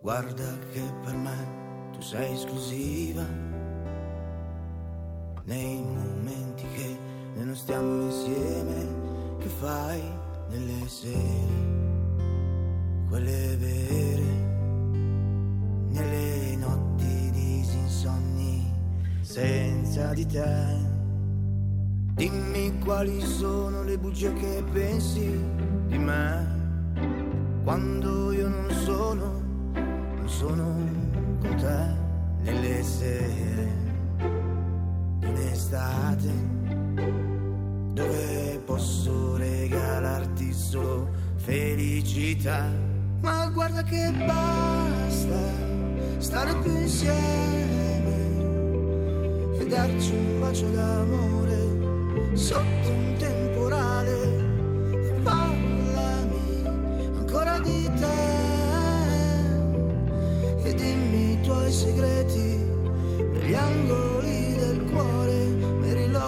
Guarda 0.02 0.58
che 0.72 0.82
per 1.04 1.14
me 1.14 1.90
tu 1.92 2.00
sei 2.00 2.32
esclusiva. 2.32 3.24
Nei 5.44 5.80
momenti 5.80 6.64
che 6.74 6.98
non 7.36 7.54
stiamo 7.54 8.02
insieme, 8.02 9.38
che 9.38 9.48
fai 9.48 10.02
nelle 10.48 10.88
sere, 10.88 11.70
quelle 13.08 13.56
vere, 13.58 14.24
nelle 15.90 16.56
notti 16.56 17.30
disinsonni, 17.30 18.72
senza 19.20 20.12
di 20.14 20.26
te. 20.26 20.90
Dimmi 22.14 22.76
quali 22.80 23.20
sono 23.20 23.84
le 23.84 23.96
bugie 23.98 24.32
che 24.32 24.64
pensi 24.72 25.30
di 25.86 25.98
me 25.98 26.60
quando 27.62 28.32
io 28.32 28.48
non 28.48 28.68
sono 28.84 29.51
sono 30.38 30.64
con 31.40 31.56
te 31.56 32.50
nelle 32.50 32.82
sere 32.82 33.68
di 35.18 35.26
un'estate 35.26 36.30
dove 37.92 38.60
posso 38.64 39.36
regalarti 39.36 40.52
solo 40.52 41.08
felicità. 41.36 42.66
Ma 43.20 43.46
guarda 43.48 43.82
che 43.82 44.10
basta 44.26 45.40
stare 46.18 46.54
più 46.62 46.76
insieme 46.76 48.16
e 49.58 49.66
darci 49.66 50.12
un 50.12 50.40
bacio 50.40 50.70
d'amore 50.70 52.36
sotto 52.36 52.88
un 52.88 53.14
temporale. 53.18 53.41
Dimmi 61.72 61.80
i 61.80 61.80
tuoi 61.80 61.80
segreti 61.80 62.70
negli 63.32 63.54
angoli 63.54 64.54
del 64.56 64.84
cuore, 64.90 65.46
Mary 65.80 66.06
Love. 66.08 66.20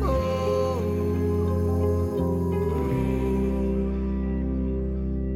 Oh. 0.00 0.80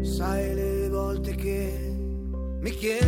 Sai 0.03 0.55
le 0.55 0.89
volte 0.91 1.35
che 1.35 1.97
mi 2.61 2.71
chiedo 2.71 3.00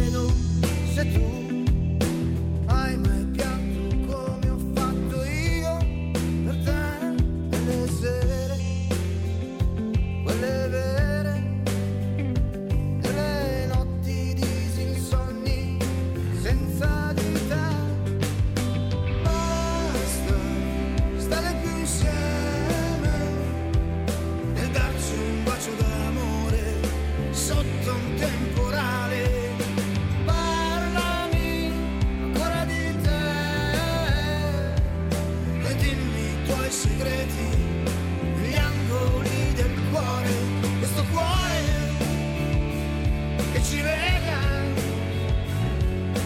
che 43.52 43.62
ci 43.62 43.82
lega, 43.82 44.38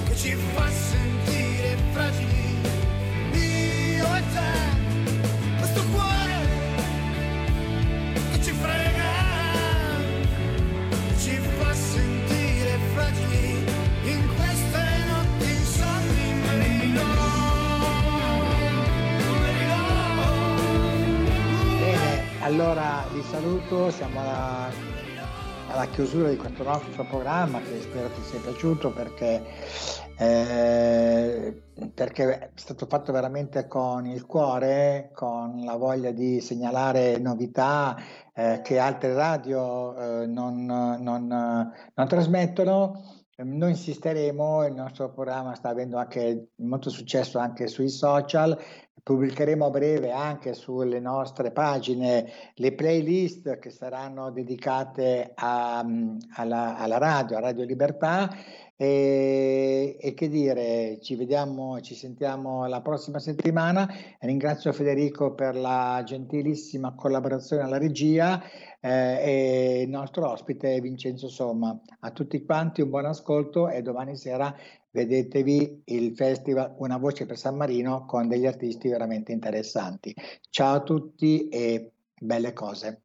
che 0.09 0.17
ci 0.17 0.35
fa 0.35 0.69
sentire 0.69 1.77
fragili, 1.93 2.61
io 3.33 4.15
e 4.15 4.23
te, 4.33 5.57
questo 5.59 5.83
cuore 5.93 6.39
che 8.33 8.43
ci 8.43 8.53
frega, 8.53 9.13
che 10.91 11.19
ci 11.19 11.39
fa 11.59 11.73
sentire 11.75 12.79
fragili 12.95 13.65
in 14.05 14.29
queste 14.37 14.83
notti 15.09 15.51
insonni, 15.51 16.35
Marino. 16.45 17.05
Bene, 21.79 22.23
allora 22.41 23.07
vi 23.13 23.23
saluto, 23.31 23.91
siamo 23.91 24.21
alla, 24.21 24.71
alla 25.77 25.89
chiusura 25.91 26.31
di 26.31 26.37
questo 26.37 26.63
nostro 26.63 27.05
programma 27.05 27.61
che 27.61 27.81
spero 27.83 28.09
ti 28.09 28.23
sia 28.23 28.41
piaciuto 28.41 28.93
perché, 28.93 29.43
eh, 30.17 31.63
perché 31.93 32.39
è 32.39 32.51
stato 32.55 32.87
fatto 32.87 33.13
veramente 33.13 33.67
con 33.69 34.07
il 34.07 34.25
cuore, 34.25 35.11
con 35.13 35.63
la 35.65 35.77
voglia 35.77 36.13
di 36.13 36.41
segnalare 36.41 37.19
novità 37.19 37.95
eh, 38.35 38.63
che 38.65 38.79
altre 38.79 39.13
radio 39.13 40.23
eh, 40.23 40.27
non, 40.27 40.65
non, 40.65 41.27
non 41.27 42.09
trasmettono. 42.09 43.16
Noi 43.39 43.73
insisteremo, 43.73 44.65
il 44.65 44.73
nostro 44.73 45.13
programma 45.13 45.55
sta 45.55 45.69
avendo 45.69 45.99
anche 45.99 46.53
molto 46.57 46.89
successo 46.89 47.39
anche 47.39 47.67
sui 47.67 47.91
social, 47.91 48.59
pubblicheremo 49.03 49.67
a 49.67 49.71
breve 49.71 50.11
anche 50.11 50.55
sulle 50.55 51.01
nostre 51.01 51.51
pagine 51.51 52.31
le 52.55 52.73
playlist 52.73 53.59
che 53.59 53.69
saranno 53.69 54.31
dedicate 54.31 55.33
a- 55.35 55.85
alla, 56.37 56.79
alla 56.79 56.97
radio, 56.97 57.37
a 57.37 57.41
Radio 57.41 57.67
Libertà 57.67 58.35
e, 58.75 59.97
e 60.01 60.15
che 60.15 60.29
dire, 60.29 60.99
ci 61.03 61.15
vediamo, 61.15 61.81
ci 61.83 61.95
sentiamo 61.95 62.67
la 62.67 62.81
prossima 62.81 63.19
settimana. 63.19 63.87
Ringrazio 64.21 64.73
Federico 64.73 65.35
per 65.35 65.57
la 65.57 66.03
gentilissima 66.05 66.95
collaborazione 66.95 67.63
alla 67.63 67.79
regia 67.79 68.43
eh, 68.87 69.79
e 69.79 69.83
il 69.83 69.89
nostro 69.89 70.31
ospite 70.31 70.81
Vincenzo 70.81 71.29
Somma. 71.29 71.79
A 72.01 72.11
tutti 72.13 72.45
quanti 72.45 72.83
un 72.83 72.91
buon 72.91 73.07
ascolto 73.07 73.69
e 73.69 73.83
domani 73.83 74.17
sera 74.17 74.55
vedetevi 74.91 75.83
il 75.87 76.15
festival 76.15 76.75
Una 76.79 76.97
voce 76.97 77.27
per 77.27 77.37
San 77.37 77.57
Marino 77.57 78.07
con 78.07 78.29
degli 78.29 78.47
artisti 78.47 78.89
veramente 78.89 79.33
interessanti. 79.33 80.15
Ciao 80.51 80.77
a 80.77 80.81
tutti 80.81 81.49
e 81.49 81.91
belle 82.19 82.53
cose. 82.53 83.03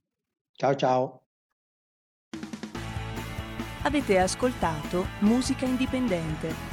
Ciao 0.51 0.75
ciao. 0.75 1.23
Avete 3.83 4.19
ascoltato 4.19 5.05
Musica 5.21 5.65
Indipendente 5.65 6.70